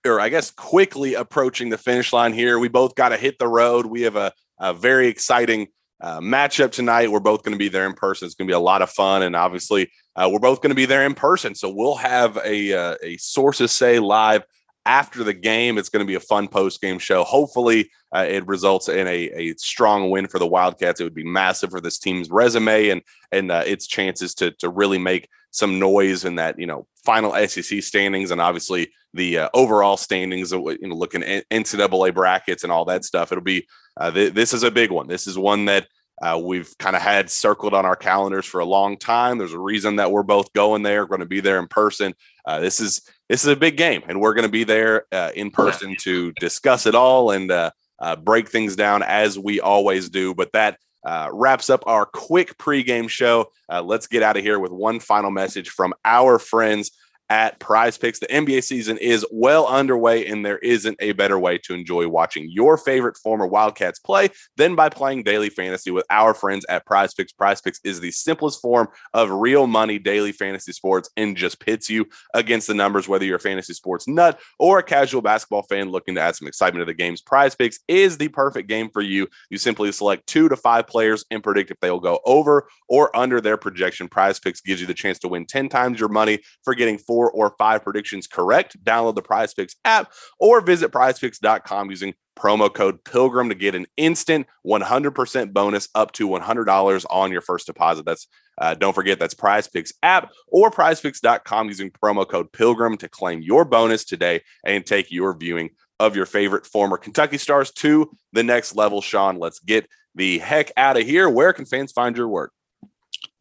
or 0.04 0.20
I 0.20 0.28
guess 0.28 0.50
quickly 0.50 1.14
approaching 1.14 1.70
the 1.70 1.78
finish 1.78 2.12
line 2.12 2.32
here. 2.32 2.58
We 2.58 2.68
both 2.68 2.94
got 2.94 3.08
to 3.08 3.16
hit 3.16 3.38
the 3.38 3.48
road. 3.48 3.86
We 3.86 4.02
have 4.02 4.16
a, 4.16 4.32
a 4.60 4.72
very 4.72 5.08
exciting 5.08 5.68
uh, 6.00 6.20
matchup 6.20 6.72
tonight. 6.72 7.10
We're 7.10 7.20
both 7.20 7.42
going 7.42 7.54
to 7.54 7.58
be 7.58 7.68
there 7.68 7.86
in 7.86 7.94
person. 7.94 8.26
It's 8.26 8.34
going 8.34 8.46
to 8.46 8.50
be 8.50 8.56
a 8.56 8.60
lot 8.60 8.82
of 8.82 8.90
fun, 8.90 9.22
and 9.22 9.34
obviously, 9.34 9.90
uh, 10.14 10.28
we're 10.30 10.38
both 10.38 10.60
going 10.60 10.70
to 10.70 10.76
be 10.76 10.86
there 10.86 11.06
in 11.06 11.14
person. 11.14 11.54
So 11.54 11.70
we'll 11.70 11.96
have 11.96 12.38
a 12.44 12.72
uh, 12.72 12.96
a 13.02 13.16
sources 13.16 13.72
say 13.72 13.98
live 13.98 14.44
after 14.86 15.24
the 15.24 15.34
game. 15.34 15.76
It's 15.76 15.88
going 15.88 16.04
to 16.04 16.06
be 16.06 16.14
a 16.14 16.20
fun 16.20 16.48
post 16.48 16.80
game 16.80 16.98
show. 16.98 17.24
Hopefully, 17.24 17.90
uh, 18.14 18.24
it 18.26 18.46
results 18.46 18.88
in 18.88 19.06
a, 19.06 19.30
a 19.30 19.54
strong 19.56 20.08
win 20.08 20.28
for 20.28 20.38
the 20.38 20.46
Wildcats. 20.46 21.00
It 21.00 21.04
would 21.04 21.14
be 21.14 21.24
massive 21.24 21.70
for 21.70 21.80
this 21.80 21.98
team's 21.98 22.30
resume 22.30 22.88
and 22.88 23.02
and 23.32 23.50
uh, 23.50 23.64
its 23.66 23.86
chances 23.86 24.34
to 24.36 24.52
to 24.52 24.70
really 24.70 24.98
make 24.98 25.28
some 25.50 25.78
noise 25.78 26.24
in 26.24 26.36
that 26.36 26.58
you 26.58 26.66
know 26.66 26.86
final 27.04 27.32
SEC 27.48 27.82
standings 27.82 28.30
and 28.30 28.40
obviously 28.40 28.92
the 29.12 29.38
uh, 29.38 29.48
overall 29.52 29.96
standings. 29.96 30.52
You 30.52 30.78
know, 30.80 30.94
looking 30.94 31.24
at 31.24 31.48
NCAA 31.50 32.14
brackets 32.14 32.62
and 32.62 32.72
all 32.72 32.86
that 32.86 33.04
stuff. 33.04 33.32
It'll 33.32 33.44
be 33.44 33.66
uh, 33.96 34.12
th- 34.12 34.32
this 34.32 34.54
is 34.54 34.62
a 34.62 34.70
big 34.70 34.90
one. 34.90 35.08
This 35.08 35.26
is 35.26 35.36
one 35.36 35.66
that. 35.66 35.88
Uh, 36.22 36.40
we've 36.42 36.74
kind 36.78 36.96
of 36.96 37.02
had 37.02 37.28
circled 37.28 37.74
on 37.74 37.84
our 37.84 37.94
calendars 37.94 38.46
for 38.46 38.60
a 38.60 38.64
long 38.64 38.96
time. 38.96 39.36
There's 39.36 39.52
a 39.52 39.58
reason 39.58 39.96
that 39.96 40.10
we're 40.10 40.22
both 40.22 40.50
going 40.54 40.82
there. 40.82 41.04
Going 41.04 41.20
to 41.20 41.26
be 41.26 41.40
there 41.40 41.58
in 41.58 41.68
person. 41.68 42.14
Uh, 42.46 42.58
this 42.58 42.80
is 42.80 43.02
this 43.28 43.42
is 43.42 43.48
a 43.48 43.56
big 43.56 43.76
game, 43.76 44.02
and 44.08 44.20
we're 44.20 44.34
going 44.34 44.46
to 44.46 44.52
be 44.52 44.64
there 44.64 45.04
uh, 45.12 45.30
in 45.34 45.50
person 45.50 45.96
to 46.00 46.32
discuss 46.32 46.86
it 46.86 46.94
all 46.94 47.30
and 47.30 47.50
uh, 47.50 47.70
uh, 47.98 48.16
break 48.16 48.48
things 48.48 48.76
down 48.76 49.02
as 49.02 49.38
we 49.38 49.60
always 49.60 50.08
do. 50.08 50.34
But 50.34 50.52
that 50.52 50.78
uh, 51.04 51.30
wraps 51.32 51.70
up 51.70 51.84
our 51.86 52.04
quick 52.04 52.56
pregame 52.58 53.08
show. 53.08 53.52
Uh, 53.70 53.82
let's 53.82 54.06
get 54.06 54.22
out 54.22 54.36
of 54.36 54.42
here 54.42 54.58
with 54.58 54.72
one 54.72 55.00
final 55.00 55.30
message 55.30 55.70
from 55.70 55.94
our 56.04 56.38
friends 56.38 56.90
at 57.28 57.58
Prize 57.58 57.98
Picks. 57.98 58.20
The 58.20 58.26
NBA 58.26 58.62
season 58.62 58.98
is 58.98 59.26
well 59.30 59.66
underway, 59.66 60.26
and 60.26 60.44
there 60.44 60.58
isn't 60.58 60.96
a 61.00 61.12
better 61.12 61.38
way 61.38 61.58
to 61.58 61.74
enjoy 61.74 62.08
watching 62.08 62.48
your 62.50 62.76
favorite 62.76 63.16
former 63.16 63.46
Wildcats 63.46 63.98
play 63.98 64.28
than 64.56 64.74
by 64.74 64.88
playing 64.88 65.22
daily 65.22 65.48
fantasy 65.48 65.90
with 65.90 66.04
our 66.10 66.34
friends 66.34 66.64
at 66.68 66.86
Prize 66.86 67.14
Picks. 67.14 67.32
Prize 67.32 67.60
Picks 67.60 67.80
is 67.84 68.00
the 68.00 68.10
simplest 68.10 68.60
form 68.60 68.88
of 69.14 69.30
real 69.30 69.66
money 69.66 69.98
daily 69.98 70.32
fantasy 70.32 70.72
sports 70.72 71.10
and 71.16 71.36
just 71.36 71.60
pits 71.60 71.90
you 71.90 72.06
against 72.34 72.66
the 72.66 72.74
numbers, 72.74 73.08
whether 73.08 73.24
you're 73.24 73.36
a 73.36 73.40
fantasy 73.40 73.72
sports 73.72 74.06
nut 74.06 74.40
or 74.58 74.78
a 74.78 74.82
casual 74.82 75.22
basketball 75.22 75.62
fan 75.62 75.90
looking 75.90 76.14
to 76.14 76.20
add 76.20 76.36
some 76.36 76.48
excitement 76.48 76.82
to 76.82 76.86
the 76.86 76.94
games. 76.94 77.20
Prize 77.20 77.54
Picks 77.54 77.80
is 77.88 78.18
the 78.18 78.28
perfect 78.28 78.68
game 78.68 78.90
for 78.90 79.02
you. 79.02 79.26
You 79.50 79.58
simply 79.58 79.90
select 79.92 80.26
two 80.26 80.48
to 80.48 80.56
five 80.56 80.86
players 80.86 81.24
and 81.30 81.42
predict 81.42 81.70
if 81.70 81.80
they 81.80 81.90
will 81.90 82.00
go 82.00 82.20
over 82.24 82.68
or 82.88 83.14
under 83.16 83.40
their 83.40 83.56
projection. 83.56 84.08
Prize 84.08 84.38
Picks 84.38 84.60
gives 84.60 84.80
you 84.80 84.86
the 84.86 84.94
chance 84.94 85.18
to 85.20 85.28
win 85.28 85.46
10 85.46 85.68
times 85.68 85.98
your 85.98 86.08
money 86.08 86.40
for 86.64 86.74
getting 86.74 86.98
four 86.98 87.15
four 87.16 87.30
or 87.30 87.54
five 87.56 87.82
predictions 87.82 88.26
correct, 88.26 88.76
download 88.84 89.14
the 89.14 89.22
Prize 89.22 89.54
Picks 89.54 89.74
app 89.86 90.12
or 90.38 90.60
visit 90.60 90.92
prizepicks.com 90.92 91.88
using 91.88 92.12
promo 92.38 92.72
code 92.72 93.02
Pilgrim 93.04 93.48
to 93.48 93.54
get 93.54 93.74
an 93.74 93.86
instant 93.96 94.46
100% 94.66 95.54
bonus 95.54 95.88
up 95.94 96.12
to 96.12 96.28
$100 96.28 97.06
on 97.08 97.32
your 97.32 97.40
first 97.40 97.66
deposit. 97.66 98.04
That's 98.04 98.26
uh, 98.60 98.74
don't 98.74 98.92
forget 98.92 99.18
that's 99.18 99.32
Prize 99.32 99.66
Picks 99.66 99.94
app 100.02 100.30
or 100.48 100.70
prizepicks.com 100.70 101.68
using 101.68 101.90
promo 101.90 102.28
code 102.28 102.52
Pilgrim 102.52 102.98
to 102.98 103.08
claim 103.08 103.40
your 103.40 103.64
bonus 103.64 104.04
today 104.04 104.42
and 104.66 104.84
take 104.84 105.10
your 105.10 105.34
viewing 105.34 105.70
of 105.98 106.16
your 106.16 106.26
favorite 106.26 106.66
former 106.66 106.98
Kentucky 106.98 107.38
Stars 107.38 107.70
to 107.70 108.10
the 108.34 108.42
next 108.42 108.76
level. 108.76 109.00
Shawn, 109.00 109.38
let's 109.38 109.58
get 109.60 109.88
the 110.14 110.36
heck 110.38 110.70
out 110.76 110.98
of 110.98 111.06
here. 111.06 111.30
Where 111.30 111.54
can 111.54 111.64
fans 111.64 111.92
find 111.92 112.14
your 112.14 112.28
work? 112.28 112.52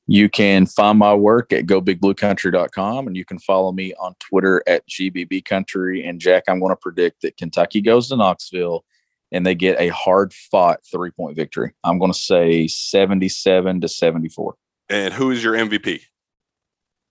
You 0.07 0.29
can 0.29 0.67
find 0.67 0.99
my 0.99 1.15
work 1.15 1.51
at 1.51 1.65
gobigbluecountry.com 1.65 3.07
and 3.07 3.17
you 3.17 3.25
can 3.25 3.39
follow 3.39 3.71
me 3.71 3.93
on 3.95 4.15
Twitter 4.19 4.61
at 4.67 4.87
gbbcountry. 4.87 6.07
And 6.07 6.19
Jack, 6.19 6.43
I'm 6.47 6.59
going 6.59 6.71
to 6.71 6.75
predict 6.75 7.21
that 7.21 7.37
Kentucky 7.37 7.81
goes 7.81 8.09
to 8.09 8.15
Knoxville 8.15 8.85
and 9.31 9.45
they 9.45 9.55
get 9.55 9.79
a 9.79 9.87
hard 9.89 10.33
fought 10.33 10.81
three 10.89 11.11
point 11.11 11.35
victory. 11.35 11.73
I'm 11.83 11.97
going 11.97 12.11
to 12.11 12.17
say 12.17 12.67
77 12.67 13.81
to 13.81 13.87
74. 13.87 14.55
And 14.89 15.13
who 15.13 15.31
is 15.31 15.43
your 15.43 15.55
MVP? 15.55 16.01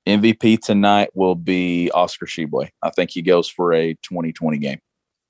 MVP 0.07 0.61
tonight 0.61 1.11
will 1.15 1.35
be 1.35 1.91
Oscar 1.93 2.27
Tshiebwe. 2.27 2.69
I 2.83 2.91
think 2.91 3.11
he 3.11 3.23
goes 3.23 3.49
for 3.49 3.73
a 3.73 3.95
2020 3.95 4.59
game. 4.59 4.79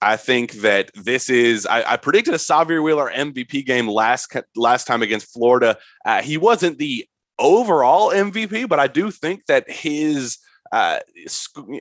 I 0.02 0.16
think 0.16 0.52
that 0.54 0.90
this 0.94 1.30
is. 1.30 1.64
I, 1.64 1.92
I, 1.92 1.96
predicted 1.96 2.34
a 2.34 2.38
Sahvir 2.38 2.82
Wheeler 2.82 3.10
MVP 3.10 3.64
game 3.64 3.88
last 3.88 4.36
last 4.54 4.86
time 4.86 5.00
against 5.00 5.32
Florida. 5.32 5.78
Uh, 6.04 6.20
he 6.20 6.36
wasn't 6.36 6.76
the 6.76 7.06
overall 7.38 8.10
MVP, 8.10 8.68
but 8.68 8.80
I 8.80 8.86
do 8.86 9.10
think 9.10 9.46
that 9.46 9.70
his 9.70 10.38
uh, 10.72 10.98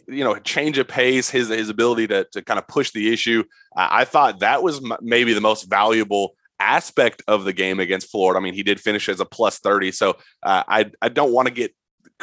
you 0.08 0.24
know, 0.24 0.36
change 0.40 0.78
of 0.78 0.88
pace, 0.88 1.30
his 1.30 1.50
his 1.50 1.70
ability 1.70 2.08
to 2.08 2.26
to 2.32 2.44
kind 2.44 2.60
of 2.60 2.68
push 2.68 2.92
the 2.92 3.12
issue. 3.12 3.44
I, 3.76 4.02
I 4.02 4.06
thought 4.06 4.40
that 4.40 4.62
was 4.62 4.84
m- 4.84 4.98
maybe 5.02 5.34
the 5.34 5.42
most 5.42 5.64
valuable 5.64 6.36
aspect 6.60 7.24
of 7.28 7.44
the 7.44 7.54
game 7.54 7.80
against 7.80 8.12
Florida. 8.12 8.40
I 8.40 8.44
mean, 8.44 8.54
he 8.54 8.62
did 8.62 8.80
finish 8.80 9.10
as 9.10 9.20
a 9.20 9.26
plus 9.26 9.60
thirty, 9.60 9.92
so 9.92 10.18
uh, 10.44 10.64
I 10.68 10.92
I 11.02 11.10
don't 11.10 11.34
want 11.34 11.48
to 11.48 11.54
get 11.54 11.74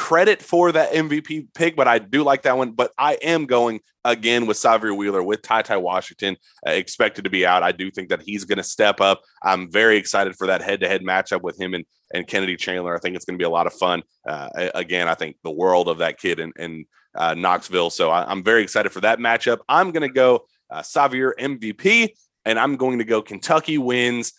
credit 0.00 0.40
for 0.40 0.72
that 0.72 0.92
MVP 0.92 1.48
pick, 1.54 1.76
but 1.76 1.86
I 1.86 1.98
do 1.98 2.24
like 2.24 2.42
that 2.42 2.56
one. 2.56 2.70
But 2.70 2.90
I 2.96 3.18
am 3.22 3.44
going 3.44 3.80
again 4.06 4.46
with 4.46 4.56
Sahvir 4.56 4.96
Wheeler 4.96 5.22
with 5.22 5.42
Ty 5.42 5.60
Ty 5.60 5.76
Washington 5.76 6.38
uh, 6.66 6.70
expected 6.70 7.24
to 7.24 7.30
be 7.30 7.44
out. 7.44 7.62
I 7.62 7.72
do 7.72 7.90
think 7.90 8.08
that 8.08 8.22
he's 8.22 8.46
going 8.46 8.56
to 8.56 8.64
step 8.64 9.02
up. 9.02 9.20
I'm 9.42 9.70
very 9.70 9.98
excited 9.98 10.36
for 10.36 10.46
that 10.46 10.62
head 10.62 10.80
to 10.80 10.88
head 10.88 11.02
matchup 11.02 11.42
with 11.42 11.60
him 11.60 11.74
and, 11.74 11.84
and 12.14 12.26
Kennedy 12.26 12.56
Chandler. 12.56 12.96
I 12.96 12.98
think 12.98 13.14
it's 13.14 13.26
going 13.26 13.38
to 13.38 13.42
be 13.42 13.44
a 13.44 13.50
lot 13.50 13.66
of 13.66 13.74
fun. 13.74 14.02
Uh, 14.26 14.48
again, 14.74 15.06
I 15.06 15.14
think 15.14 15.36
the 15.44 15.50
world 15.50 15.86
of 15.86 15.98
that 15.98 16.18
kid 16.18 16.40
in, 16.40 16.50
in 16.58 16.86
uh, 17.14 17.34
Knoxville. 17.34 17.90
So 17.90 18.08
I, 18.08 18.32
am 18.32 18.42
very 18.42 18.62
excited 18.62 18.92
for 18.92 19.02
that 19.02 19.18
matchup. 19.18 19.58
I'm 19.68 19.92
going 19.92 20.08
to 20.08 20.14
go 20.14 20.46
uh, 20.70 20.80
MVP. 20.80 22.08
and 22.46 22.58
I'm 22.58 22.76
going 22.76 22.98
to 23.00 23.04
go 23.04 23.20
Kentucky 23.20 23.76
wins 23.76 24.32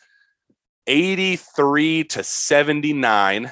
83 0.87 2.05
to 2.05 2.23
79 2.23 3.51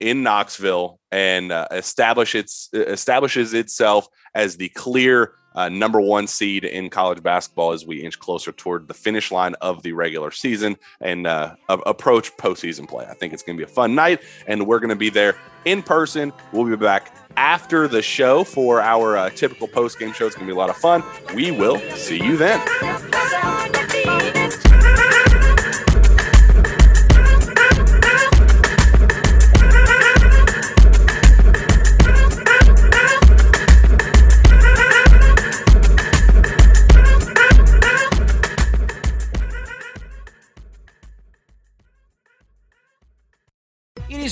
in 0.00 0.22
Knoxville 0.24 0.97
and 1.10 1.52
uh, 1.52 1.66
establish 1.70 2.34
its 2.34 2.68
establishes 2.72 3.54
itself 3.54 4.08
as 4.34 4.56
the 4.56 4.68
clear 4.70 5.32
uh, 5.54 5.68
number 5.68 6.00
one 6.00 6.26
seed 6.26 6.64
in 6.64 6.88
college 6.88 7.20
basketball 7.20 7.72
as 7.72 7.84
we 7.84 8.00
inch 8.00 8.18
closer 8.18 8.52
toward 8.52 8.86
the 8.86 8.94
finish 8.94 9.32
line 9.32 9.54
of 9.60 9.82
the 9.82 9.92
regular 9.92 10.30
season 10.30 10.76
and 11.00 11.26
uh, 11.26 11.54
approach 11.68 12.30
postseason 12.36 12.88
play. 12.88 13.06
I 13.06 13.14
think 13.14 13.32
it's 13.32 13.42
going 13.42 13.58
to 13.58 13.66
be 13.66 13.68
a 13.68 13.74
fun 13.74 13.94
night, 13.94 14.20
and 14.46 14.66
we're 14.66 14.78
going 14.78 14.90
to 14.90 14.96
be 14.96 15.10
there 15.10 15.36
in 15.64 15.82
person. 15.82 16.32
We'll 16.52 16.64
be 16.64 16.76
back 16.76 17.12
after 17.36 17.88
the 17.88 18.02
show 18.02 18.44
for 18.44 18.80
our 18.80 19.16
uh, 19.16 19.30
typical 19.30 19.66
post 19.66 19.98
game 19.98 20.12
show. 20.12 20.26
It's 20.26 20.36
going 20.36 20.46
to 20.46 20.52
be 20.52 20.56
a 20.56 20.58
lot 20.58 20.70
of 20.70 20.76
fun. 20.76 21.02
We 21.34 21.50
will 21.50 21.80
see 21.96 22.22
you 22.22 22.36
then. 22.36 23.87